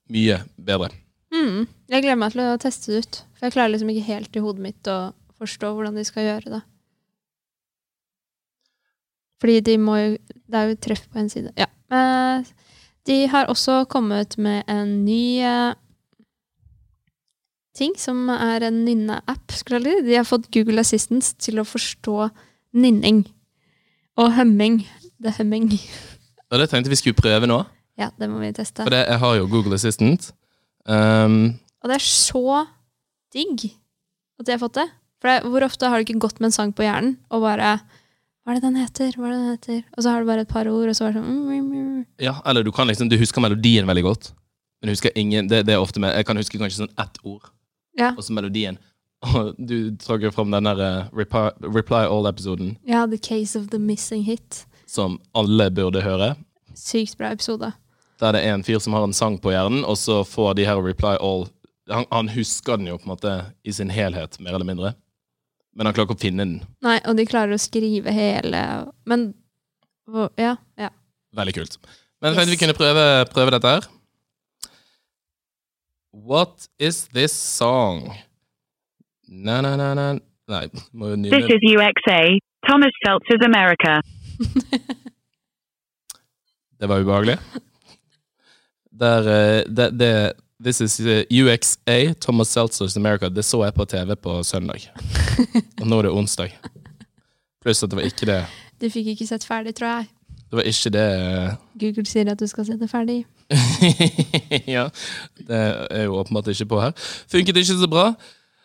mye 0.09 0.38
bedre. 0.57 0.88
Mm. 1.35 1.66
Jeg 1.92 2.04
gleder 2.04 2.20
meg 2.20 2.33
til 2.33 2.44
å 2.46 2.61
teste 2.61 2.92
det 2.92 3.02
ut. 3.04 3.18
For 3.37 3.48
jeg 3.48 3.57
klarer 3.59 3.74
liksom 3.74 3.90
ikke 3.92 4.09
helt 4.09 4.37
i 4.37 4.42
hodet 4.44 4.64
mitt 4.64 4.88
å 4.88 4.98
forstå 5.38 5.74
hvordan 5.76 5.98
de 6.00 6.04
skal 6.09 6.24
gjøre 6.24 6.54
det. 6.57 6.62
Fordi 9.38 9.61
de 9.68 9.76
må 9.78 9.98
jo 10.00 10.14
Det 10.48 10.57
er 10.57 10.70
jo 10.70 10.78
treff 10.81 11.04
på 11.12 11.20
en 11.20 11.28
side. 11.28 11.52
Ja. 11.61 11.68
De 13.08 13.22
har 13.32 13.48
også 13.48 13.82
kommet 13.88 14.36
med 14.38 14.68
en 14.68 14.90
ny 15.06 15.40
eh, 15.40 15.74
ting, 17.78 17.94
som 17.96 18.28
er 18.34 18.66
en 18.68 18.82
nynne-app. 18.84 19.54
De 19.72 20.14
har 20.16 20.26
fått 20.28 20.50
Google 20.52 20.82
Assistance 20.84 21.34
til 21.40 21.60
å 21.60 21.66
forstå 21.66 22.28
nynning. 22.76 23.24
Og 24.18 24.34
humming. 24.36 24.82
The 25.22 25.32
humming. 25.38 25.70
Og 26.50 26.60
det 26.60 26.68
tenkte 26.70 26.92
vi 26.92 26.98
skulle 27.00 27.18
prøve 27.18 27.48
nå, 27.48 27.62
Ja, 27.98 28.10
det 28.18 28.28
må 28.30 28.38
vi 28.38 28.52
teste. 28.54 28.84
for 28.84 28.94
det, 28.94 29.06
jeg 29.08 29.18
har 29.18 29.34
jo 29.36 29.48
Google 29.50 29.74
Assistant. 29.74 30.30
Um, 30.86 31.58
Og 31.82 31.90
det 31.90 31.96
er 31.98 32.04
så 32.04 32.66
digg 33.34 33.72
at 34.38 34.46
jeg 34.46 34.54
har 34.54 34.62
fått 34.62 34.78
det. 34.78 34.88
For 35.20 35.28
det, 35.28 35.50
hvor 35.50 35.64
ofte 35.66 35.88
har 35.90 35.98
du 35.98 36.06
ikke 36.06 36.20
gått 36.22 36.38
med 36.40 36.48
en 36.48 36.54
sang 36.54 36.72
på 36.72 36.86
hjernen 36.86 37.16
og 37.34 37.42
bare 37.42 37.80
Hva 38.48 38.54
er 38.54 38.62
det 38.62 38.64
den 38.64 38.76
heter? 38.80 39.12
Hva 39.12 39.26
er 39.28 39.32
det 39.34 39.38
den 39.42 39.50
heter? 39.52 39.80
Og 39.92 40.00
så 40.00 40.08
har 40.08 40.22
du 40.24 40.28
bare 40.30 40.40
et 40.46 40.48
par 40.48 40.64
ord, 40.72 40.88
og 40.88 40.96
så 40.96 41.04
er 41.04 41.12
det 41.12 41.20
sånn 41.20 41.26
mm, 41.28 41.48
mm, 41.52 41.72
mm. 41.98 42.04
ja, 42.24 42.32
eller 42.48 42.64
du 42.64 42.70
kan 42.72 42.88
liksom, 42.88 43.11
du 43.12 43.18
husker 43.20 43.42
melodien 43.44 43.84
veldig 43.84 44.04
godt, 44.06 44.30
men 44.80 44.88
du 44.88 44.94
husker 44.94 45.12
ingen, 45.20 45.50
det, 45.52 45.66
det 45.68 45.74
er 45.74 45.82
ofte 45.84 46.00
med, 46.00 46.14
jeg 46.16 46.24
kan 46.24 46.40
huske 46.40 46.56
kanskje 46.56 46.87
sånn 46.87 46.94
ett 47.04 47.18
ord, 47.28 47.50
Ja. 48.00 48.14
og 48.14 48.24
så 48.24 48.32
melodien. 48.32 48.78
Og 49.34 49.52
du 49.58 49.90
trakk 50.00 50.22
jo 50.24 50.30
fram 50.32 50.52
den 50.54 50.64
der 50.64 50.80
eh, 50.80 51.11
reply, 51.12 51.50
reply 51.61 52.06
All-episoden, 52.06 52.76
ja, 52.88 53.02
The 53.11 53.18
Case 53.20 53.58
of 53.58 53.68
the 53.68 53.80
Missing 53.82 54.24
Hit. 54.24 54.62
som 54.88 55.18
alle 55.37 55.68
burde 55.74 56.00
høre. 56.00 56.30
Sykt 56.72 57.18
bra 57.20 57.34
episode. 57.37 57.74
Der 58.22 58.32
det 58.32 58.40
er 58.46 58.54
en 58.56 58.64
fyr 58.64 58.80
som 58.80 58.96
har 58.96 59.04
en 59.04 59.12
sang 59.12 59.37
på 59.37 59.52
hjernen, 59.52 59.84
og 59.84 60.00
så 60.00 60.22
får 60.24 60.56
de 60.56 60.64
her 60.64 60.80
Reply 60.80 61.18
All 61.20 61.50
han, 61.90 62.08
han 62.11 62.28
husker 62.32 62.80
den 62.80 62.88
jo 62.88 62.96
på 62.96 63.04
en 63.08 63.12
måte 63.12 63.34
i 63.64 63.72
sin 63.72 63.92
helhet, 63.92 64.40
mer 64.40 64.56
eller 64.56 64.68
mindre. 64.68 64.94
Men 65.78 65.86
han 65.86 65.94
klarer 65.94 66.08
ikke 66.08 66.18
å 66.18 66.24
finne 66.24 66.42
den. 66.42 66.56
Nei, 66.82 66.96
og 67.06 67.14
de 67.18 67.26
klarer 67.28 67.54
å 67.54 67.60
skrive 67.62 68.10
hele 68.10 68.62
Men 69.06 69.28
ja. 70.40 70.56
ja. 70.80 70.88
Veldig 71.38 71.54
kult. 71.54 71.76
Men 72.18 72.32
jeg 72.32 72.34
Yes. 72.34 72.38
tenkte 72.40 72.54
vi 72.56 72.60
kunne 72.64 72.74
prøve, 72.78 73.04
prøve 73.30 73.52
dette 73.54 73.74
her. 73.76 73.86
What 76.10 76.66
is 76.82 77.04
this 77.14 77.32
song? 77.32 78.08
Na, 79.28 79.60
na, 79.60 79.76
na, 79.76 79.92
na. 79.94 80.06
Nei, 80.48 80.64
må 80.96 81.12
jo 81.12 81.18
This 81.28 81.44
is 81.52 81.62
UXA, 81.68 82.38
Thomas 82.66 82.94
Seltzer's 83.04 83.44
America. 83.44 84.00
Det 86.78 86.86
var 86.88 87.02
ubehagelig. 87.04 87.36
Der, 88.98 89.28
eh, 89.28 89.62
det, 89.68 89.90
det, 89.98 90.32
This 90.60 90.80
is 90.80 90.98
UXA, 91.30 92.14
Thomas 92.20 92.48
Seltzers 92.48 92.96
America. 92.96 93.28
Det 93.28 93.44
så 93.44 93.64
jeg 93.64 93.74
på 93.74 93.84
TV 93.84 94.16
på 94.16 94.42
søndag. 94.42 94.88
Og 95.80 95.86
nå 95.86 95.98
er 95.98 96.08
det 96.08 96.10
onsdag. 96.10 96.54
Pluss 97.62 97.82
at 97.82 97.90
det 97.90 97.98
var 97.98 98.06
ikke 98.06 98.26
det 98.26 98.38
Du 98.80 98.88
fikk 98.90 99.12
ikke 99.12 99.26
sett 99.26 99.44
ferdig, 99.46 99.76
tror 99.78 99.88
jeg. 99.88 100.08
Det 100.50 100.56
var 100.58 100.66
ikke 100.66 100.90
det 100.90 101.04
eh, 101.14 101.54
Google 101.78 102.06
sier 102.06 102.30
at 102.32 102.40
du 102.40 102.46
skal 102.50 102.66
se 102.66 102.74
det 102.80 102.88
ferdig. 102.90 103.20
Ja, 104.66 104.88
det 105.46 105.58
er 105.90 106.04
jo 106.08 106.16
åpenbart 106.18 106.50
ikke 106.50 106.66
på 106.72 106.80
her. 106.80 106.92
Funket 107.30 107.56
ikke 107.56 107.76
så 107.78 107.88
bra. 107.90 108.06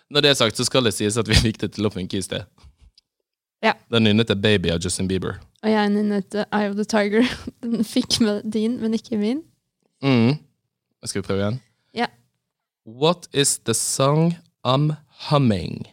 Når 0.09 0.21
det 0.25 0.29
er 0.29 0.39
sagt, 0.39 0.57
så 0.57 0.65
skal 0.65 0.85
det 0.85 0.93
sies 0.97 1.17
at 1.17 1.29
vi 1.29 1.37
fikk 1.37 1.59
det 1.61 1.73
til 1.75 1.85
å 1.85 1.91
funke 1.93 2.17
i 2.17 2.23
sted. 2.25 2.47
Ja. 3.63 3.75
Den 3.93 4.07
nynnet 4.07 4.33
er 4.33 4.39
Baby 4.39 4.71
av 4.73 4.81
Justin 4.81 5.07
Bieber. 5.07 5.37
Og 5.61 5.69
jeg 5.69 5.93
nynnet 5.93 6.39
Eye 6.41 6.71
of 6.71 6.75
the 6.79 6.87
Tiger. 6.89 7.27
Den 7.63 7.85
fikk 7.85 8.17
med 8.23 8.41
din, 8.49 8.79
men 8.81 8.97
ikke 8.97 9.19
min. 9.21 9.43
Mm. 10.03 10.41
Skal 11.05 11.21
vi 11.21 11.27
prøve 11.27 11.45
igjen? 11.45 11.61
What 12.85 13.27
is 13.33 13.59
the 13.63 13.73
song 13.73 14.35
I'm 14.63 14.95
humming? 15.29 15.87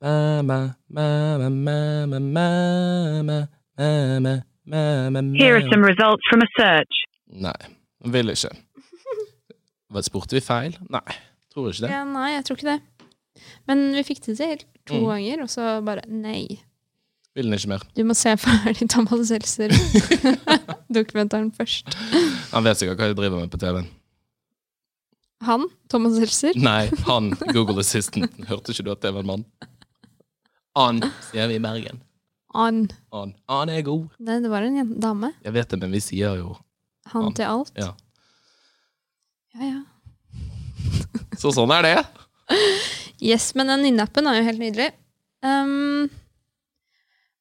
Mama, 0.00 0.76
mama, 0.88 1.50
mama, 1.50 2.20
mama, 2.20 3.48
mama, 3.76 4.44
mama, 4.64 5.22
Here 5.36 5.56
are 5.56 5.68
some 5.70 5.82
results 5.84 6.22
from 6.30 6.40
a 6.42 6.46
search. 6.56 6.94
Nei, 7.28 7.52
han 8.02 8.12
vil 8.14 8.28
ikke. 8.32 8.48
Hva, 9.92 10.00
Spurte 10.06 10.32
vi 10.38 10.42
feil? 10.44 10.76
Nei, 10.92 11.02
tror 11.52 11.68
ikke 11.72 11.82
det. 11.86 11.90
Ja, 11.92 12.02
nei, 12.08 12.30
jeg 12.36 12.44
tror 12.46 12.56
ikke 12.60 12.70
det. 12.70 12.80
Men 13.68 13.78
vi 13.96 14.02
fikk 14.06 14.20
det 14.26 14.36
til 14.38 14.58
to 14.88 14.94
Mm. 14.94 15.06
ganger, 15.08 15.42
og 15.42 15.48
så 15.52 15.62
bare 15.84 16.02
nei. 16.08 16.46
Vil 17.36 17.44
den 17.44 17.54
ikke 17.58 17.68
mer. 17.74 17.82
Du 17.96 18.02
må 18.04 18.14
se 18.16 18.32
ferdig 18.40 18.88
Thomas 18.90 19.28
Seltzer-dokumentaren 19.28 21.52
først. 21.52 21.86
Han 22.54 22.64
vet 22.64 22.76
sikkert 22.80 22.96
hva 22.98 23.04
jeg 23.12 23.16
driver 23.18 23.38
med 23.40 23.50
på 23.52 23.58
TV-en. 23.60 23.88
Han? 25.46 25.68
Thomas 25.90 26.16
Seltzer? 26.18 26.56
Nei, 26.58 26.88
han, 27.06 27.30
Google 27.54 27.80
Assistant. 27.84 28.32
Hørte 28.48 28.74
ikke 28.74 28.84
du 28.88 28.92
at 28.94 29.02
det 29.04 29.12
var 29.14 29.22
en 29.22 29.30
mann? 29.30 29.44
Han, 30.78 30.98
sier 31.30 31.48
vi 31.50 31.58
i 31.58 31.62
Bergen. 31.62 32.00
Han. 32.54 32.84
Han, 33.14 33.34
An 33.50 33.70
er 33.70 33.82
god. 33.86 34.08
Nei, 34.24 34.38
det 34.42 34.50
var 34.50 34.66
en 34.66 34.94
dame. 35.00 35.32
Jeg 35.44 35.54
vet 35.54 35.70
det, 35.74 35.78
men 35.82 35.94
vi 35.94 36.00
sier 36.02 36.38
jo 36.40 36.56
Han 37.12 37.28
Han. 37.28 37.34
til 37.38 37.46
alt. 37.48 37.72
Ja. 37.78 37.92
Ja, 39.54 39.70
ja. 39.72 39.82
Så 41.38 41.52
sånn 41.54 41.70
er 41.74 41.86
det. 41.86 41.96
Yes, 43.22 43.52
men 43.58 43.70
den 43.70 43.84
nynnappen 43.86 44.26
er 44.30 44.38
jo 44.40 44.46
helt 44.48 44.62
nydelig. 44.62 44.90
Um, 45.44 46.08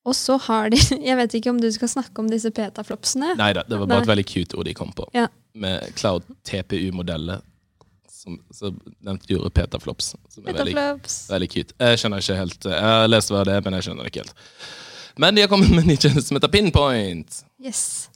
og 0.07 0.13
så 0.15 0.37
har 0.47 0.69
de 0.69 0.77
Jeg 1.09 1.17
vet 1.17 1.33
ikke 1.39 1.49
om 1.53 1.59
du 1.61 1.67
skal 1.73 1.89
snakke 1.91 2.21
om 2.21 2.29
disse 2.29 2.51
petaflopsene? 2.53 3.33
Nei 3.39 3.51
da, 3.57 3.63
det 3.65 3.77
var 3.79 3.89
bare 3.89 4.03
Nei. 4.03 4.05
et 4.05 4.11
veldig 4.13 4.27
cute 4.29 4.57
ord 4.57 4.69
de 4.69 4.75
kom 4.77 4.93
på. 4.97 5.07
Ja. 5.17 5.27
Med 5.57 5.93
Cloud 5.97 6.25
TPU-modellet. 6.45 7.45
Som- 8.27 8.39
Så 8.51 8.71
nevnte 9.01 9.31
Jure 9.31 9.49
petaflops. 9.49 10.11
Som 10.29 10.47
er 10.47 10.53
veldig, 10.59 10.75
veldig 11.31 11.49
cute. 11.53 11.73
Jeg 11.79 11.97
skjønner 12.01 12.21
ikke 12.23 12.37
helt 12.41 12.67
Jeg 12.69 12.81
har 12.83 13.07
lest 13.07 13.31
hva 13.33 13.43
det 13.47 13.55
er, 13.57 13.61
men 13.65 13.73
jeg 13.79 13.87
skjønner 13.87 14.03
det 14.03 14.11
ikke 14.13 14.25
helt. 14.25 14.33
Men 15.17 15.35
de 15.35 15.41
har 15.41 15.49
kommet 15.49 15.69
med 15.73 15.79
en 15.85 15.87
ny 15.87 15.95
tjeneste 15.97 16.27
som 16.29 16.37
heter 16.37 16.51
Pinpoint. 16.53 17.39
Yes. 17.63 18.09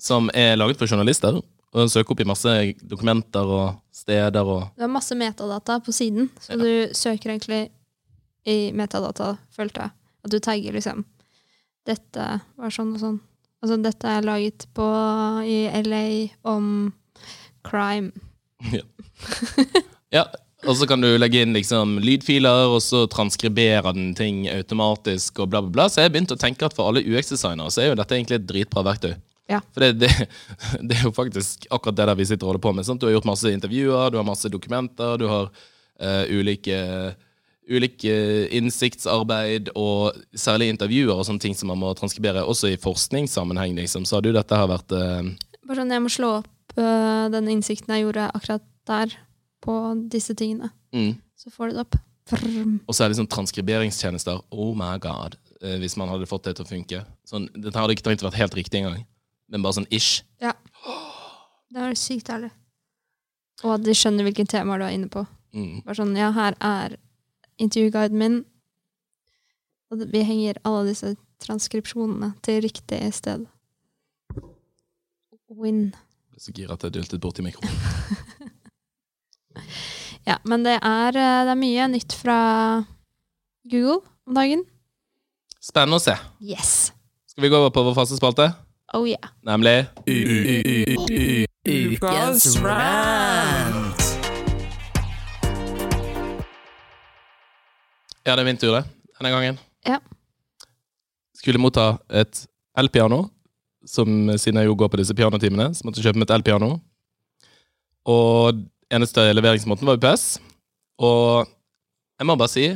Som 0.00 0.30
er 0.34 0.56
laget 0.56 0.76
for 0.80 0.86
journalister. 0.90 1.40
Og 1.74 1.90
søker 1.90 2.14
opp 2.14 2.20
i 2.22 2.24
masse 2.28 2.52
dokumenter 2.86 3.44
og 3.50 3.80
steder 3.92 4.46
og 4.46 4.68
Du 4.76 4.82
har 4.84 4.88
masse 4.94 5.14
metadata 5.18 5.80
på 5.82 5.92
siden, 5.92 6.28
så 6.40 6.54
du 6.58 6.92
søker 6.94 7.32
egentlig 7.32 7.70
i 8.46 8.70
metadata, 8.72 9.36
følte 9.50 9.80
jeg. 9.82 9.90
At 10.24 10.30
du 10.30 10.38
tagger 10.38 10.72
liksom 10.76 11.04
Dette 11.84 12.40
var 12.56 12.70
sånn 12.70 12.94
og 12.94 13.00
sånn. 13.02 13.20
Altså, 13.62 13.76
dette 13.82 14.04
er 14.08 14.22
laget 14.22 14.66
på 14.76 14.84
i 15.44 15.66
LA 15.82 16.30
om 16.44 16.92
crime. 17.64 18.12
Ja, 20.14 20.28
og 20.64 20.76
så 20.78 20.86
kan 20.88 21.02
du 21.02 21.08
legge 21.18 21.42
inn 21.44 21.54
liksom 21.56 21.98
lydfiler, 22.04 22.70
og 22.72 22.80
så 22.84 23.04
transkriberer 23.10 23.94
den 23.96 24.12
ting 24.16 24.44
automatisk, 24.52 25.42
og 25.42 25.52
bla, 25.52 25.62
bla, 25.64 25.72
bla. 25.74 25.86
Så 25.90 26.04
jeg 26.04 26.14
begynte 26.14 26.36
å 26.36 26.40
tenke 26.40 26.66
at 26.66 26.76
for 26.76 26.88
alle 26.88 27.04
UX-designere 27.04 27.72
så 27.72 27.82
er 27.82 27.90
jo 27.90 27.98
dette 28.00 28.16
egentlig 28.16 28.40
et 28.40 28.48
dritbra 28.48 28.84
verktøy. 28.86 29.14
Ja. 29.50 29.60
For 29.74 29.84
det, 29.84 29.92
det, 30.00 30.10
det 30.88 30.98
er 30.98 31.04
jo 31.08 31.12
faktisk 31.16 31.66
akkurat 31.68 31.98
det 31.98 32.08
der 32.08 32.20
vi 32.20 32.28
sitter 32.30 32.46
og 32.46 32.54
holder 32.54 32.64
på 32.64 32.74
med. 32.78 32.88
Sant? 32.88 33.02
Du 33.02 33.08
har 33.08 33.16
gjort 33.16 33.28
masse 33.28 33.52
intervjuer, 33.52 34.08
du 34.12 34.18
har 34.20 34.26
masse 34.26 34.50
dokumenter, 34.52 35.18
du 35.20 35.28
har 35.30 35.52
uh, 35.52 36.24
ulike 36.32 36.80
Ulike 37.64 38.12
innsiktsarbeid 38.52 39.70
og 39.80 40.18
særlig 40.36 40.66
intervjuer 40.74 41.14
og 41.14 41.24
sånne 41.24 41.40
ting 41.40 41.54
som 41.56 41.70
man 41.72 41.78
må 41.80 41.94
transkribere, 41.96 42.42
også 42.44 42.68
i 42.68 42.76
forskningssammenheng, 42.76 43.72
liksom. 43.78 44.04
Så 44.04 44.18
har 44.18 44.26
du 44.26 44.34
dette 44.36 44.58
her 44.58 44.68
vært 44.68 44.92
uh, 44.92 45.30
Bare 45.64 45.78
sånn, 45.78 45.94
jeg 45.96 46.04
må 46.04 46.12
slå 46.12 46.34
opp 46.42 46.50
den 46.76 47.48
innsikten 47.52 47.94
jeg 47.94 48.06
gjorde 48.06 48.30
akkurat 48.34 48.64
der, 48.88 49.14
på 49.64 49.74
disse 50.12 50.34
tingene. 50.34 50.70
mm. 50.92 51.14
Så 51.36 51.50
får 51.50 51.70
du 51.70 51.74
det 51.76 51.82
opp. 51.84 51.96
Og 52.88 52.94
så 52.96 53.04
er 53.04 53.10
det 53.12 53.18
sånn 53.18 53.28
transkriberingstjenester. 53.28 54.38
Oh 54.54 54.72
my 54.76 54.94
god. 55.02 55.36
Eh, 55.60 55.76
hvis 55.82 55.96
man 56.00 56.08
hadde 56.08 56.28
fått 56.28 56.46
det 56.48 56.54
til 56.56 56.64
å 56.64 56.68
funke. 56.70 57.00
Sånn, 57.28 57.50
dette 57.52 57.76
hadde 57.76 57.92
ikke 57.96 58.06
trengt 58.06 58.24
å 58.24 58.28
være 58.30 58.40
helt 58.40 58.56
riktig 58.56 58.80
engang. 58.80 59.02
Men 59.52 59.64
bare 59.64 59.76
sånn 59.76 59.88
ish. 59.92 60.22
Det 60.40 61.82
er 61.82 61.98
sykt 61.98 62.30
ærlig. 62.32 62.52
Og 63.64 63.74
at 63.76 63.84
de 63.84 63.94
skjønner 63.96 64.24
hvilke 64.26 64.46
temaer 64.48 64.80
du 64.80 64.86
er 64.86 64.96
inne 64.96 65.10
på. 65.12 65.24
Mm. 65.54 65.82
Bare 65.84 65.98
sånn, 65.98 66.14
ja, 66.16 66.30
her 66.34 66.56
er 66.64 66.96
intervjuguiden 67.60 68.20
min. 68.20 68.38
Og 69.92 70.06
vi 70.10 70.24
henger 70.26 70.62
alle 70.64 70.88
disse 70.90 71.12
transkripsjonene 71.44 72.32
til 72.46 72.62
riktig 72.64 73.02
sted. 73.16 73.44
Win. 75.54 75.92
Jeg 76.34 76.40
er 76.40 76.42
så 76.48 76.52
gira 76.54 76.74
at 76.74 76.82
jeg 76.82 76.94
dyltet 76.96 77.20
borti 77.22 77.44
mikrofonen. 77.46 77.78
Ja, 80.24 80.38
men 80.48 80.62
det 80.64 80.78
er, 80.80 81.16
eh, 81.20 81.40
det 81.44 81.52
er 81.52 81.58
mye 81.60 81.84
nytt 81.92 82.14
fra 82.16 82.36
Google 83.68 84.00
om 84.24 84.32
dagen. 84.38 84.62
Spennende 85.60 85.98
å 86.00 86.02
se. 86.02 86.14
Yes. 86.40 86.94
Skal 87.28 87.44
vi 87.44 87.50
gå 87.52 87.58
over 87.60 87.68
på 87.76 87.84
vår 87.84 87.92
faste 87.98 88.16
spalte? 88.16 88.46
Oh 88.96 89.04
yeah. 89.04 89.20
Nemlig 89.44 89.84
Ukas 91.68 92.48
rant. 92.64 94.00
Ja, 98.24 98.32
det 98.32 98.40
er 98.40 98.48
min 98.48 98.56
tur, 98.64 98.72
det. 98.78 98.84
Denne 99.20 99.36
gangen. 99.36 99.60
Ja. 99.84 100.00
Skulle 101.36 101.60
motta 101.60 101.98
et 102.08 102.46
elpiano, 102.80 103.26
som 103.88 104.08
siden 104.40 104.60
jeg 104.60 104.70
jo 104.70 104.76
går 104.78 104.90
på 104.92 105.00
disse 105.00 105.16
pianotimene, 105.16 105.70
så 105.74 105.84
måtte 105.84 106.00
jeg 106.00 106.08
kjøpe 106.08 106.20
meg 106.22 106.28
et 106.28 106.36
elpiano. 106.38 106.70
Og 108.10 108.60
eneste 108.92 109.24
leveringsmåten 109.34 109.88
var 109.88 109.98
UPS. 109.98 110.26
Og 111.02 111.48
jeg 112.20 112.28
må 112.28 112.36
bare 112.38 112.52
si, 112.52 112.66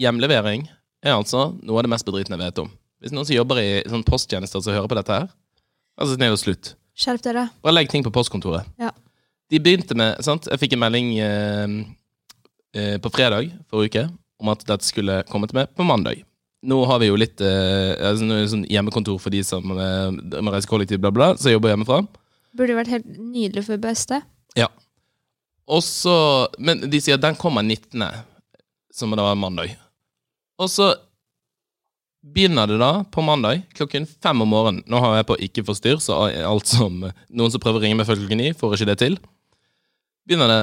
hjemlevering 0.00 0.66
er 1.02 1.16
altså 1.16 1.50
noe 1.60 1.80
av 1.80 1.86
det 1.86 1.92
mest 1.94 2.06
bedritne 2.08 2.36
jeg 2.36 2.44
vet 2.44 2.62
om. 2.64 2.70
Hvis 3.00 3.14
noen 3.16 3.26
som 3.26 3.36
jobber 3.36 3.60
i 3.62 3.68
sånn 3.88 4.04
posttjenester 4.06 4.62
som 4.62 4.76
hører 4.76 4.90
på 4.90 4.98
dette 4.98 5.16
her, 5.16 5.30
altså 6.00 6.16
snill 6.16 6.36
og 6.36 6.42
slutt. 6.42 6.74
Skjerp 7.00 7.22
dere. 7.24 7.46
Bare 7.64 7.76
legg 7.78 7.88
ting 7.92 8.04
på 8.04 8.12
postkontoret. 8.12 8.68
Ja. 8.80 8.92
De 9.50 9.58
begynte 9.62 9.96
med, 9.98 10.20
sant? 10.22 10.46
Jeg 10.50 10.60
fikk 10.60 10.76
en 10.76 10.82
melding 10.84 11.14
eh, 11.24 11.76
eh, 12.76 12.96
på 13.02 13.12
fredag 13.12 13.48
forrige 13.72 13.88
uke 13.88 14.04
om 14.40 14.52
at 14.52 14.62
dette 14.68 14.86
skulle 14.86 15.22
komme 15.30 15.48
til 15.48 15.58
meg 15.60 15.72
på 15.76 15.86
mandag. 15.86 16.22
Nå 16.60 16.76
har 16.84 16.98
vi 17.00 17.08
jo 17.08 17.16
litt 17.16 17.40
eh, 17.40 17.94
altså, 18.04 18.40
sånn 18.52 18.66
hjemmekontor 18.68 19.16
for 19.22 19.32
de 19.32 19.40
som 19.46 19.64
eh, 19.72 20.40
må 20.44 20.52
reise 20.52 20.68
kollektivt, 20.68 21.00
bla, 21.00 21.12
bla, 21.14 21.30
som 21.40 21.54
jobber 21.54 21.72
hjemmefra. 21.72 22.02
Burde 22.56 22.76
vært 22.76 22.92
helt 22.92 23.14
nydelig 23.16 23.64
for 23.64 23.80
beste. 23.80 24.18
Ja. 24.58 24.68
Og 25.70 25.80
så, 25.86 26.14
men 26.60 26.82
de 26.92 27.00
sier 27.00 27.16
at 27.16 27.24
den 27.24 27.38
kommer 27.40 27.64
19., 27.64 28.04
som 28.92 29.14
da 29.16 29.24
var 29.24 29.38
mandag. 29.38 29.72
Og 30.60 30.68
så 30.68 30.90
begynner 32.20 32.68
det 32.68 32.76
da 32.82 32.90
på 33.08 33.24
mandag 33.24 33.62
klokken 33.78 34.04
fem 34.04 34.44
om 34.44 34.50
morgenen. 34.52 34.82
Nå 34.90 35.00
har 35.00 35.16
jeg 35.16 35.28
på 35.30 35.38
ikke 35.46 35.64
forstyrr, 35.70 36.02
så 36.04 36.18
alt 36.28 36.68
som 36.68 36.98
noen 37.06 37.54
som 37.54 37.62
prøver 37.62 37.80
å 37.80 37.84
ringe 37.86 37.96
meg 37.96 38.08
før 38.10 38.20
klokken 38.20 38.42
ni, 38.42 38.50
får 38.52 38.76
ikke 38.76 38.90
det 38.90 38.98
til. 39.00 39.16
Begynner 40.28 40.52
det 40.52 40.60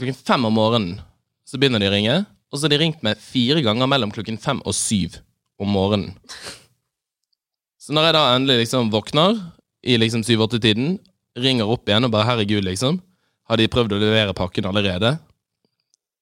klokken 0.00 0.18
fem 0.18 0.48
om 0.48 0.58
morgenen, 0.58 0.98
så 1.46 1.60
begynner 1.60 1.84
de 1.84 1.92
å 1.92 1.94
ringe. 1.94 2.18
Og 2.48 2.58
så 2.58 2.66
har 2.66 2.72
de 2.72 2.80
ringt 2.80 3.04
meg 3.04 3.20
fire 3.20 3.62
ganger 3.62 3.86
mellom 3.92 4.10
klokken 4.10 4.40
fem 4.40 4.58
og 4.64 4.74
syv 4.74 5.20
om 5.58 5.70
morgenen. 5.72 6.14
Så 7.78 7.94
når 7.96 8.08
jeg 8.08 8.16
da 8.18 8.24
endelig 8.34 8.62
liksom 8.62 8.90
våkner 8.92 9.38
i 9.82 9.96
liksom 9.96 10.24
syv-åtte-tiden, 10.26 10.98
ringer 11.38 11.70
opp 11.70 11.88
igjen 11.88 12.04
og 12.04 12.12
bare 12.12 12.26
'herregud', 12.26 12.66
liksom, 12.66 13.00
har 13.48 13.56
de 13.56 13.68
prøvd 13.68 13.94
å 13.94 14.00
levere 14.02 14.34
pakken 14.34 14.66
allerede? 14.68 15.18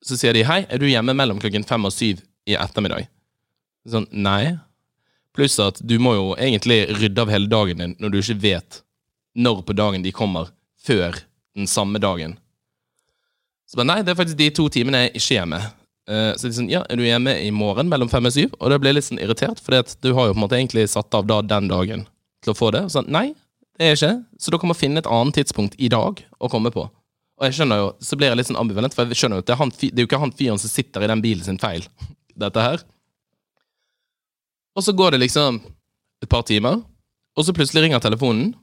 Så 0.05 0.17
sier 0.17 0.33
de 0.33 0.45
'hei, 0.45 0.67
er 0.69 0.79
du 0.79 0.87
hjemme 0.87 1.15
mellom 1.15 1.41
klokken 1.41 1.67
fem 1.67 1.85
og 1.85 1.93
syv 1.93 2.23
i 2.47 2.55
ettermiddag'? 2.55 3.09
Sånn, 3.87 4.07
nei. 4.13 4.59
Pluss 5.35 5.59
at 5.59 5.81
du 5.85 5.99
må 5.99 6.15
jo 6.15 6.35
egentlig 6.35 6.87
rydde 6.97 7.23
av 7.23 7.29
hele 7.29 7.47
dagen 7.47 7.79
din 7.79 7.97
når 7.99 8.11
du 8.11 8.19
ikke 8.19 8.43
vet 8.43 8.83
når 9.37 9.63
på 9.63 9.75
dagen 9.77 10.03
de 10.03 10.13
kommer, 10.13 10.49
før 10.81 11.19
den 11.55 11.67
samme 11.67 12.01
dagen. 12.01 12.39
Så 13.69 13.77
bare, 13.77 13.91
nei, 13.91 14.03
det 14.03 14.15
er 14.15 14.19
faktisk 14.19 14.39
de 14.39 14.51
to 14.55 14.69
timene 14.73 15.03
jeg 15.05 15.13
ikke 15.19 15.27
er 15.35 15.41
hjemme. 15.41 15.61
Eh, 16.07 16.33
så 16.39 16.47
de 16.47 16.55
sånn, 16.55 16.71
ja, 16.71 16.85
er 16.87 16.99
du 16.99 17.03
hjemme 17.03 17.35
i 17.43 17.49
morgen 17.55 17.91
mellom 17.91 18.11
fem 18.11 18.29
og 18.29 18.35
syv? 18.35 18.53
Og 18.61 18.71
det 18.71 18.79
ble 18.83 18.93
litt 18.95 19.09
sånn 19.09 19.21
irritert, 19.23 19.63
for 19.63 19.75
du 19.75 20.13
har 20.15 20.29
jo 20.29 20.37
på 20.37 20.39
en 20.39 20.45
måte 20.45 20.59
egentlig 20.59 20.87
satt 20.93 21.15
av 21.19 21.27
da 21.27 21.41
den 21.43 21.71
dagen 21.73 22.07
til 22.45 22.53
å 22.55 22.59
få 22.59 22.71
det. 22.75 22.85
Og 22.87 22.95
sånn, 22.95 23.11
nei, 23.13 23.31
det 23.77 23.89
er 23.89 23.99
ikke. 23.99 24.13
Så 24.41 24.55
dere 24.55 24.71
må 24.71 24.77
finne 24.79 25.03
et 25.03 25.11
annet 25.11 25.37
tidspunkt 25.41 25.75
i 25.83 25.91
dag 25.93 26.23
å 26.39 26.51
komme 26.53 26.71
på. 26.75 26.87
Og 27.37 27.45
jeg 27.45 27.59
skjønner 27.59 27.83
jo, 27.83 27.89
så 28.01 28.17
blir 28.17 28.31
jeg 28.31 28.39
litt 28.39 28.49
sånn 28.49 28.61
ambivalent, 28.61 28.95
for 28.97 29.11
jeg 29.11 29.19
skjønner 29.21 29.41
jo 29.41 29.45
at 29.45 29.49
det 29.49 29.55
er, 29.57 29.61
han, 29.61 29.73
det 29.81 29.91
er 29.93 30.05
jo 30.05 30.09
ikke 30.09 30.23
han 30.23 30.37
fyren 30.39 30.61
som 30.63 30.73
sitter 30.73 31.05
i 31.05 31.11
den 31.11 31.25
bilen 31.25 31.45
sin 31.45 31.61
feil, 31.61 31.85
dette 32.47 32.63
her. 32.65 32.85
Og 34.77 34.85
så 34.85 34.95
går 34.97 35.17
det 35.17 35.25
liksom 35.27 35.59
et 36.25 36.31
par 36.33 36.47
timer, 36.49 36.81
og 37.37 37.45
så 37.45 37.53
plutselig 37.57 37.85
ringer 37.85 38.01
telefonen. 38.01 38.55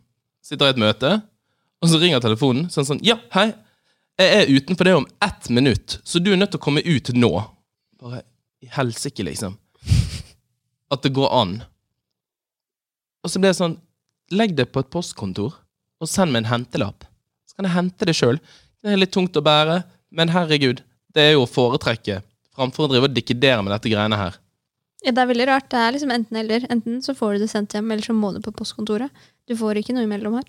Sitter 0.44 0.72
i 0.72 0.74
et 0.74 0.82
møte, 0.82 1.12
og 1.84 1.92
så 1.92 2.00
ringer 2.02 2.24
telefonen 2.24 2.66
sånn 2.72 2.88
sånn 2.88 3.00
Ja, 3.06 3.18
hei, 3.36 3.52
jeg 4.22 4.44
er 4.44 4.52
utenfor 4.54 4.88
det 4.88 4.96
om 4.96 5.08
ett 5.26 5.50
minutt, 5.50 5.98
så 6.04 6.22
du 6.22 6.32
er 6.34 6.40
nødt 6.40 6.54
til 6.54 6.62
å 6.62 6.66
komme 6.66 6.84
ut 6.86 7.10
nå. 7.18 7.32
Bare 8.02 8.22
i 8.64 8.70
helsike, 8.72 9.26
liksom. 9.26 9.56
At 10.94 11.02
det 11.04 11.14
går 11.16 11.32
an. 11.34 11.56
Og 13.24 13.32
så 13.32 13.42
blir 13.42 13.54
det 13.54 13.60
sånn 13.62 13.80
Legg 14.34 14.54
det 14.58 14.70
på 14.74 14.82
et 14.82 14.90
postkontor, 14.90 15.52
og 16.02 16.10
send 16.10 16.32
meg 16.34 16.42
en 16.42 16.52
hentelapp. 16.54 17.04
Så 17.46 17.58
kan 17.58 17.68
jeg 17.68 17.76
hente 17.76 18.08
det 18.08 18.16
sjøl. 18.18 18.40
Det 18.82 18.90
er 18.90 18.98
litt 18.98 19.12
tungt 19.14 19.36
å 19.38 19.44
bære, 19.46 19.82
men 20.16 20.32
herregud, 20.34 20.80
det 21.14 21.26
er 21.28 21.36
jo 21.36 21.44
å 21.44 21.50
foretrekke 21.50 22.22
framfor 22.56 22.88
å 22.88 22.94
drive 22.94 23.10
og 23.10 23.14
dikkedere 23.14 23.62
med 23.62 23.74
dette 23.76 23.92
greiene 23.92 24.18
her. 24.18 24.40
Ja, 25.04 25.12
det 25.12 25.22
er 25.22 25.30
veldig 25.30 25.48
rart. 25.50 25.68
Det 25.70 25.80
er 25.82 25.94
liksom 25.96 26.14
enten 26.16 26.40
eller. 26.40 26.66
Enten 26.72 27.02
så 27.04 27.16
får 27.18 27.36
du 27.36 27.44
det 27.44 27.52
sendt 27.52 27.76
hjem, 27.76 27.92
eller 27.92 28.06
så 28.06 28.16
må 28.16 28.32
du 28.34 28.40
på 28.44 28.56
postkontoret. 28.56 29.12
Du 29.50 29.56
får 29.60 29.82
ikke 29.82 29.96
noe 29.98 30.08
imellom 30.08 30.40
her. 30.40 30.48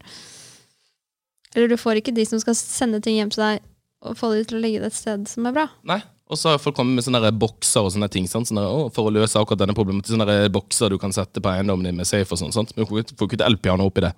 Eller 1.54 1.68
du 1.70 1.76
får 1.80 2.00
ikke 2.00 2.14
de 2.14 2.24
som 2.26 2.40
skal 2.42 2.54
sende 2.58 3.00
ting 3.04 3.16
hjem 3.20 3.30
til 3.34 3.42
deg, 3.44 3.62
og 4.04 4.16
få 4.18 4.32
de 4.34 4.42
til 4.44 4.58
å 4.58 4.62
legge 4.64 4.80
det 4.82 4.90
et 4.92 4.98
sted 4.98 5.28
som 5.30 5.46
er 5.46 5.54
bra. 5.56 5.68
Nei. 5.86 6.00
Og 6.32 6.38
så 6.40 6.48
har 6.54 6.58
folk 6.58 6.74
kommet 6.78 6.96
med 6.96 7.04
sånne 7.04 7.30
bokser 7.36 7.84
og 7.84 7.92
sånne 7.92 8.08
ting 8.10 8.24
sånn, 8.26 8.46
Sånne, 8.48 8.62
å, 8.64 8.86
for 8.92 9.10
å 9.10 9.12
løse 9.12 9.36
akkurat 9.36 9.60
denne 9.60 9.74
problemet. 9.76 10.08
Sånne 10.08 10.48
bokser 10.52 10.88
du 10.90 10.96
kan 10.98 11.12
sette 11.12 11.42
på 11.44 11.50
eiendommen 11.52 11.84
din 11.84 11.98
med 12.00 12.08
safe 12.08 12.32
og 12.32 12.40
sånn. 12.40 12.54
Men 12.76 12.86
du 12.86 12.90
får 12.90 13.02
ikke- 13.04 13.34
et 13.34 13.44
elpiano 13.46 13.84
oppi 13.86 14.00
det. 14.00 14.14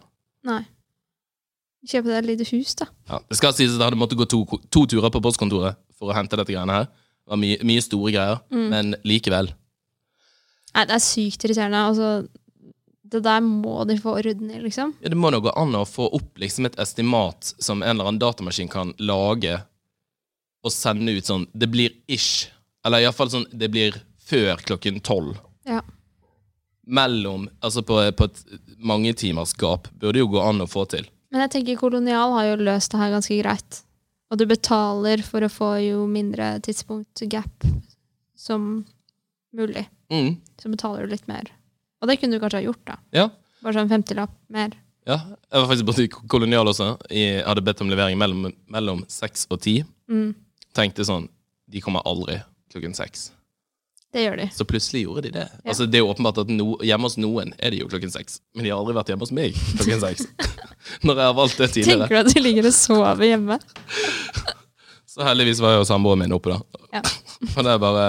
Nei. 0.47 0.63
Kjøpe 1.87 2.07
deg 2.11 2.19
et 2.19 2.27
lite 2.31 2.47
hus, 2.51 2.75
da. 2.75 2.87
Ja, 3.11 3.19
det 3.29 3.37
skal 3.37 3.53
sies 3.53 3.75
at 3.75 3.79
jeg 3.79 3.91
hadde 3.91 3.99
måttet 3.99 4.19
gå 4.19 4.27
to, 4.29 4.45
to 4.71 4.87
turer 4.87 5.11
på 5.11 5.21
postkontoret 5.23 5.77
for 5.99 6.11
å 6.11 6.15
hente 6.15 6.37
dette 6.39 6.51
greiene 6.55 6.73
her. 6.73 6.85
Det 6.87 7.31
var 7.35 7.37
mye, 7.43 7.59
mye 7.67 7.83
store 7.83 8.13
greier, 8.15 8.41
men 8.51 8.95
likevel. 9.05 9.53
Nei, 10.75 10.85
det 10.85 10.95
er 10.95 11.03
sykt 11.03 11.43
irriterende. 11.47 11.83
Altså, 11.91 12.29
det 13.11 13.23
der 13.27 13.41
må 13.45 13.85
de 13.89 13.97
få 14.01 14.17
orden 14.19 14.51
i, 14.51 14.61
liksom. 14.63 14.95
Ja, 15.01 15.11
det 15.13 15.19
må 15.19 15.31
da 15.31 15.41
gå 15.43 15.53
an 15.55 15.77
å 15.79 15.85
få 15.89 16.09
opp 16.17 16.39
liksom 16.43 16.69
et 16.69 16.79
estimat 16.83 17.55
som 17.59 17.83
en 17.83 17.95
eller 17.95 18.11
annen 18.11 18.23
datamaskin 18.23 18.71
kan 18.73 18.95
lage 18.99 19.61
og 20.67 20.73
sende 20.75 21.15
ut 21.15 21.29
sånn 21.29 21.47
Det 21.55 21.69
blir 21.71 21.93
ish 22.11 22.49
Eller 22.87 23.05
iallfall 23.05 23.31
sånn 23.31 23.47
det 23.55 23.69
blir 23.71 23.95
før 24.27 24.59
klokken 24.67 24.99
tolv. 25.07 25.37
Ja. 25.67 25.83
Mellom 26.87 27.47
Altså 27.61 27.85
på, 27.87 28.01
på 28.19 28.27
et 28.27 28.43
mange 28.79 29.13
timers 29.15 29.55
gap 29.59 29.87
burde 30.01 30.23
jo 30.23 30.31
gå 30.35 30.43
an 30.43 30.65
å 30.65 30.71
få 30.71 30.87
til. 30.91 31.07
Men 31.31 31.45
jeg 31.47 31.55
tenker 31.57 31.79
Kolonial 31.81 32.35
har 32.35 32.51
jo 32.51 32.65
løst 32.67 32.93
det 32.93 33.01
her 33.03 33.15
ganske 33.15 33.39
greit. 33.39 33.81
Og 34.31 34.41
du 34.41 34.47
betaler 34.51 35.23
for 35.23 35.47
å 35.47 35.51
få 35.53 35.71
jo 35.85 36.07
mindre 36.11 36.57
tidspunkt 36.67 37.23
gap 37.31 37.67
som 38.39 38.85
mulig. 39.55 39.87
Mm. 40.11 40.37
Så 40.59 40.71
betaler 40.71 41.07
du 41.07 41.15
litt 41.15 41.27
mer. 41.31 41.51
Og 42.07 42.11
det 42.13 42.21
kunne 42.23 42.39
du 42.39 42.43
kanskje 42.43 42.61
ha 42.61 42.67
gjort, 42.69 42.83
da. 42.87 42.97
Ja. 43.17 43.25
Bare 43.67 43.75
sånn 43.81 43.91
50-lapp 43.91 44.31
mer. 44.55 44.77
ja. 45.09 45.17
Jeg 45.51 45.59
var 45.63 45.67
faktisk 45.73 45.87
borti 45.89 46.05
Kolonial 46.31 46.69
også. 46.71 46.93
Jeg 47.11 47.41
hadde 47.47 47.63
bedt 47.67 47.81
om 47.83 47.91
levering 47.91 48.19
mellom, 48.21 48.53
mellom 48.71 49.01
seks 49.11 49.47
og 49.51 49.59
ti. 49.65 49.81
Mm. 50.11 50.29
Tenkte 50.77 51.03
sånn 51.09 51.25
De 51.67 51.81
kommer 51.83 52.05
aldri 52.07 52.37
klokken 52.71 52.95
seks. 52.95 53.33
Det 54.15 54.23
gjør 54.23 54.37
de. 54.39 54.45
Så 54.55 54.65
plutselig 54.69 55.03
gjorde 55.03 55.25
de 55.27 55.33
det. 55.35 55.47
Ja. 55.51 55.73
Altså 55.73 55.87
Det 55.91 55.99
er 55.99 56.05
jo 56.05 56.13
åpenbart 56.13 56.39
at 56.45 56.53
no, 56.53 56.77
hjemme 56.87 57.09
hos 57.09 57.17
noen 57.19 57.51
er 57.59 57.75
de 57.75 57.81
jo 57.83 57.89
klokken 57.91 58.13
seks. 58.15 58.39
Men 58.55 58.65
de 58.69 58.71
har 58.71 58.79
aldri 58.79 58.95
vært 58.97 59.11
hjemme 59.11 59.27
hos 59.27 59.35
meg 59.35 59.59
klokken 59.81 60.05
seks. 60.05 60.29
Når 61.07 61.19
jeg 61.19 61.27
har 61.27 61.35
valgt 61.41 61.59
det 61.59 61.71
tidligere. 61.75 62.07
Tenker 62.07 62.15
du 62.15 62.21
at 62.23 62.35
de 62.37 62.45
ligger 62.47 62.69
og 62.71 62.77
sover 62.77 63.27
hjemme? 63.27 63.59
Så 65.17 65.25
heldigvis 65.27 65.61
var 65.65 65.81
og 65.81 65.87
samboeren 65.89 66.23
min 66.23 66.37
oppe, 66.37 66.53
da. 66.55 66.87
Ja. 67.01 67.03
Og 67.57 67.63
det 67.65 67.71
er 67.73 67.79
bare 67.81 68.07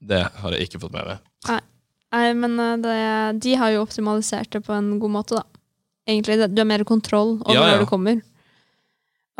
Det 0.00 0.20
hadde 0.40 0.56
jeg 0.58 0.70
ikke 0.70 0.80
fått 0.86 0.94
med 0.96 1.06
meg. 1.12 1.18
Nei, 1.48 1.58
men 2.12 2.58
eh, 2.58 2.76
det, 2.82 2.96
de 3.44 3.54
har 3.60 3.74
jo 3.74 3.84
optimalisert 3.84 4.50
det 4.50 4.64
på 4.66 4.74
en 4.74 4.98
god 5.02 5.14
måte, 5.20 5.38
da. 5.38 5.44
Egentlig, 6.10 6.40
Du 6.50 6.58
har 6.58 6.66
mer 6.66 6.82
kontroll 6.84 7.36
over 7.44 7.54
Ja, 7.54 7.68
ja. 7.68 7.76
når 7.76 7.84
du 7.84 7.90
kommer. 7.90 8.22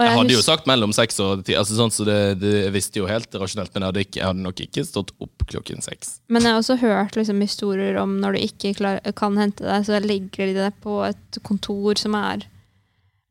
Og 0.00 0.06
Jeg 0.06 0.16
hadde 0.16 0.33
jo 0.33 0.42
sagt 0.44 0.68
mellom 0.70 0.94
seks 0.96 1.18
og 1.20 1.42
ti, 1.44 1.52
altså 1.59 1.74
sånn, 1.76 1.90
så 1.92 2.06
det, 2.09 2.16
det 2.40 2.52
jeg 2.62 2.72
visste 2.72 3.00
jo 3.02 3.09
helt 3.11 3.35
rasjonelt, 3.37 3.74
men 3.74 3.83
jeg 3.83 3.90
hadde, 3.90 4.04
ikke, 4.06 4.20
jeg 4.20 4.28
hadde 4.30 4.44
nok 4.46 4.62
ikke 4.64 4.85
stått 4.88 5.11
opp 5.20 5.44
klokken 5.50 5.85
seks. 5.85 6.14
Men 6.33 6.46
jeg 6.46 6.54
har 6.54 6.61
også 6.62 6.76
hørt 6.80 7.18
liksom, 7.18 7.42
historier 7.44 7.98
om 8.00 8.14
når 8.22 8.38
du 8.38 8.44
ikke 8.46 8.72
klar, 8.78 9.02
kan 9.18 9.37
hente 9.37 9.66
deg, 9.66 9.85
så 9.85 10.00
legger 10.00 10.48
de 10.48 10.54
deg 10.56 10.78
på 10.80 11.02
et 11.04 11.40
kontor 11.44 12.00
som 12.00 12.16
er 12.16 12.46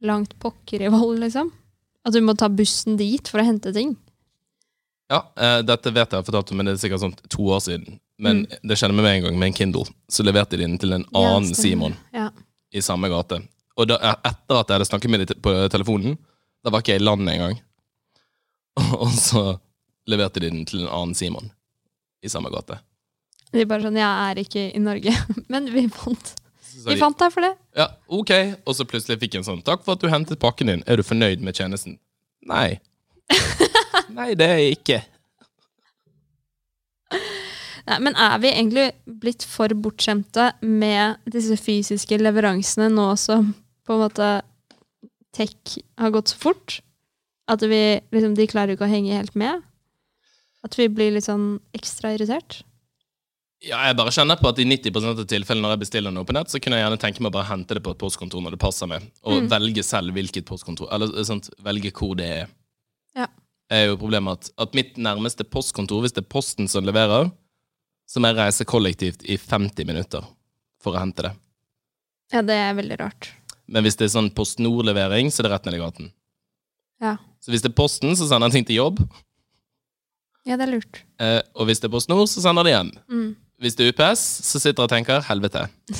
langt 0.05 0.35
pokker 0.43 0.85
i 0.85 0.91
vold, 0.93 1.17
liksom. 1.23 1.49
At 2.05 2.13
du 2.13 2.21
må 2.21 2.35
ta 2.37 2.51
bussen 2.53 2.99
dit 2.99 3.27
for 3.31 3.41
å 3.41 3.47
hente 3.49 3.73
ting. 3.73 3.95
Ja, 5.09 5.23
uh, 5.41 5.59
dette 5.65 5.91
vet 5.95 6.11
jeg 6.13 6.19
har 6.21 6.25
fortalt 6.27 6.51
om, 6.53 6.59
men 6.59 6.67
det 6.69 6.75
er 6.75 6.81
sikkert 6.83 7.01
sånn 7.03 7.15
to 7.33 7.47
år 7.49 7.63
siden. 7.65 7.99
Men 8.19 8.43
det 8.67 8.75
skjedde 8.77 8.93
med 8.97 9.05
meg 9.07 9.17
en 9.19 9.29
gang 9.29 9.37
med 9.39 9.47
en 9.51 9.55
Kindle. 9.57 9.85
Så 10.11 10.25
leverte 10.27 10.57
de 10.59 10.65
den 10.67 10.75
til 10.81 10.91
en 10.97 11.05
annen 11.15 11.47
ja, 11.49 11.55
Simon 11.55 11.95
Ja. 12.13 12.25
i 12.75 12.81
samme 12.83 13.07
gate. 13.09 13.39
Og 13.79 13.87
da, 13.87 13.95
etter 14.27 14.59
at 14.59 14.67
jeg 14.67 14.75
hadde 14.75 14.87
snakket 14.89 15.13
med 15.13 15.23
dem 15.23 15.39
på 15.41 15.53
telefonen, 15.71 16.17
da 16.61 16.73
var 16.73 16.83
ikke 16.83 16.97
jeg 16.97 17.01
i 17.01 17.05
landet 17.07 17.37
engang. 17.37 17.55
Og 18.99 19.13
så 19.15 19.43
leverte 20.09 20.43
de 20.43 20.49
den 20.51 20.65
til 20.67 20.83
en 20.83 20.91
annen 20.91 21.15
Simon 21.15 21.47
i 22.21 22.29
samme 22.31 22.51
gate. 22.51 22.77
De 23.55 23.63
bare 23.65 23.81
sånn 23.87 23.97
Jeg 23.97 24.05
er 24.29 24.43
ikke 24.43 24.65
i 24.75 24.81
Norge, 24.83 25.15
men 25.51 25.71
vi 25.73 25.87
fant 25.89 26.35
Vi 26.83 26.91
de, 26.93 26.99
fant 27.01 27.17
deg 27.23 27.31
for 27.33 27.47
det. 27.47 27.53
ja, 27.79 27.87
ok. 28.13 28.33
Og 28.67 28.75
så 28.77 28.85
plutselig 28.85 29.17
fikk 29.23 29.37
jeg 29.39 29.41
en 29.41 29.47
sånn 29.47 29.63
Takk 29.65 29.81
for 29.87 29.95
at 29.95 30.03
du 30.03 30.11
hentet 30.11 30.39
pakken 30.43 30.69
din. 30.69 30.83
Er 30.85 30.99
du 30.99 31.07
fornøyd 31.07 31.41
med 31.41 31.55
tjenesten? 31.57 31.97
Nei. 32.51 32.77
Nei, 34.17 34.33
det 34.39 34.47
er 34.49 34.57
jeg 34.63 34.77
ikke. 34.79 34.99
Nei, 37.89 37.97
men 38.05 38.17
er 38.21 38.37
vi 38.43 38.51
egentlig 38.51 38.87
blitt 39.21 39.45
for 39.49 39.73
bortskjemte 39.81 40.51
med 40.61 41.17
disse 41.33 41.57
fysiske 41.57 42.19
leveransene 42.21 42.89
nå 42.93 43.07
som 43.17 43.51
på 43.87 43.95
en 43.95 44.03
måte 44.03 44.29
tech 45.35 45.77
har 45.97 46.13
gått 46.13 46.33
så 46.33 46.37
fort? 46.49 46.79
At 47.49 47.63
vi, 47.65 47.81
liksom, 48.13 48.35
de 48.37 48.45
klarer 48.49 48.75
ikke 48.75 48.85
å 48.85 48.91
henge 48.91 49.15
helt 49.17 49.33
med? 49.39 49.63
At 50.65 50.75
vi 50.77 50.89
blir 50.91 51.15
litt 51.15 51.25
sånn 51.25 51.55
ekstra 51.73 52.11
irritert? 52.13 52.59
Ja, 53.65 53.81
jeg 53.89 53.97
bare 53.99 54.13
kjenner 54.15 54.37
på 54.39 54.51
at 54.53 54.59
i 54.61 54.67
90% 54.69 55.17
av 55.19 55.25
tilfellene 55.27 55.65
når 55.65 55.73
jeg 55.73 55.81
bestiller 55.81 56.13
noe 56.15 56.27
på 56.27 56.35
nett, 56.35 56.47
så 56.51 56.61
kunne 56.63 56.77
jeg 56.77 56.85
gjerne 56.85 56.99
tenke 57.01 57.23
meg 57.23 57.33
å 57.33 57.37
bare 57.39 57.49
hente 57.49 57.75
det 57.75 57.81
på 57.83 57.91
et 57.91 57.99
postkontor 57.99 58.43
når 58.45 58.55
det 58.55 58.61
passer 58.61 58.87
meg, 58.87 59.03
og 59.25 59.41
Mm. 59.41 59.49
velge 59.51 59.83
selv 59.83 60.13
hvilket 60.15 60.45
postkontor, 60.47 60.87
eller 60.95 61.11
eh, 61.17 61.25
sånt, 61.27 61.49
velge 61.65 61.91
hvor 61.91 62.13
det 62.15 62.29
er. 62.37 62.47
Ja. 63.17 63.27
er 63.71 63.85
jo 63.89 63.97
problemet 64.01 64.39
at, 64.39 64.51
at 64.67 64.75
mitt 64.77 64.97
nærmeste 64.97 65.43
postkontor, 65.45 66.01
hvis 66.03 66.15
det 66.15 66.23
er 66.25 66.29
posten 66.33 66.69
som 66.71 66.85
leverer, 66.85 67.29
så 68.09 68.21
må 68.21 68.31
jeg 68.31 68.39
reise 68.39 68.65
kollektivt 68.65 69.25
i 69.29 69.37
50 69.37 69.85
minutter 69.85 70.25
for 70.81 70.95
å 70.95 71.01
hente 71.03 71.27
det. 71.27 71.33
Ja, 72.33 72.41
det 72.45 72.55
er 72.57 72.77
veldig 72.77 72.97
rart. 73.01 73.31
Men 73.69 73.85
hvis 73.85 73.97
det 73.99 74.07
er 74.07 74.15
sånn 74.15 74.31
Post 74.33 74.57
Nord-levering, 74.61 75.29
så 75.29 75.41
er 75.41 75.49
det 75.49 75.53
rett 75.53 75.67
ned 75.69 75.77
i 75.77 75.81
gaten. 75.83 76.07
Ja. 77.01 77.15
Så 77.41 77.53
hvis 77.53 77.61
det 77.61 77.69
er 77.71 77.77
Posten, 77.77 78.15
så 78.17 78.25
sender 78.29 78.49
jeg 78.49 78.59
ting 78.59 78.69
til 78.69 78.81
jobb, 78.81 79.03
Ja, 80.47 80.55
det 80.57 80.65
er 80.65 80.71
lurt. 80.71 81.01
eh, 81.21 81.41
og 81.53 81.67
hvis 81.69 81.81
det 81.83 81.89
er 81.89 81.93
Post 81.93 82.09
Nord, 82.09 82.25
så 82.31 82.41
sender 82.41 82.65
de 82.65 82.71
hjem. 82.73 82.89
Mm. 83.11 83.29
Hvis 83.61 83.75
det 83.77 83.85
er 83.85 83.91
UPS, 83.93 84.21
så 84.49 84.57
sitter 84.61 84.81
jeg 84.81 84.87
og 84.87 84.93
tenker 84.93 85.25
helvete. 85.27 85.65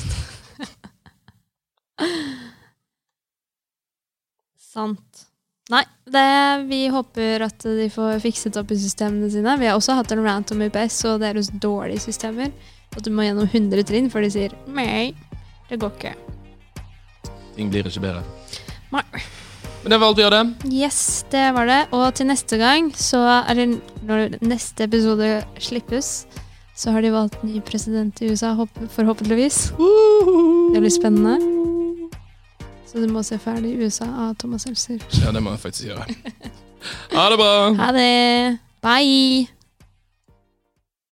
Sant. 4.56 5.09
Nei, 5.70 5.84
det, 6.10 6.66
vi 6.66 6.80
håper 6.90 7.44
at 7.46 7.62
de 7.62 7.86
får 7.92 8.18
fikset 8.24 8.56
opp 8.58 8.72
i 8.74 8.78
systemene 8.80 9.30
sine. 9.30 9.54
Vi 9.60 9.68
har 9.70 9.78
også 9.78 9.94
hatt 9.98 10.10
en 10.10 10.24
rant 10.24 10.50
om 10.50 10.64
UPS 10.66 10.98
og 11.12 11.20
deres 11.22 11.52
dårlige 11.62 12.02
systemer. 12.08 12.50
At 12.90 13.04
du 13.06 13.12
må 13.14 13.22
gjennom 13.22 13.46
100 13.46 13.86
trinn 13.86 14.10
før 14.10 14.26
de 14.26 14.32
sier 14.34 14.56
nei, 14.74 15.12
det 15.70 15.78
går 15.78 15.94
ikke. 15.94 16.14
Ting 17.54 17.70
blir 17.70 17.86
ikke 17.86 18.02
bedre. 18.02 18.24
Nei. 18.90 19.04
Men 19.84 19.94
det 19.94 20.00
var 20.00 20.10
alt 20.10 20.18
vi 20.18 20.26
hadde. 20.26 20.42
Yes, 20.74 21.00
det 21.32 21.46
var 21.56 21.70
det. 21.70 21.78
Og 21.96 22.08
til 22.18 22.28
neste 22.28 22.58
gang, 22.60 22.90
så 22.98 23.22
Eller 23.48 23.78
når 24.04 24.40
neste 24.42 24.84
episode 24.84 25.30
slippes, 25.62 26.26
så 26.76 26.90
har 26.90 27.02
de 27.02 27.14
valgt 27.14 27.42
ny 27.44 27.60
president 27.60 28.20
i 28.20 28.32
USA, 28.32 28.56
forhåpentligvis. 28.96 29.70
Det 30.74 30.82
blir 30.82 30.92
spennende. 30.92 31.59
Så 32.90 32.98
du 32.98 33.06
må 33.12 33.22
se 33.22 33.38
ferdig 33.38 33.76
USA 33.78 34.08
av 34.26 34.34
Thomas 34.40 34.62
Seltzer. 34.66 34.98
Ja, 35.22 35.30
det 35.30 35.42
må 35.42 35.52
jeg 35.54 35.62
faktisk 35.62 35.88
gjøre. 35.92 36.06
Ha 37.14 37.24
det 37.30 37.38
bra! 37.38 37.52
Ha 37.78 37.90
det! 37.94 38.58
Bye! 38.82 39.46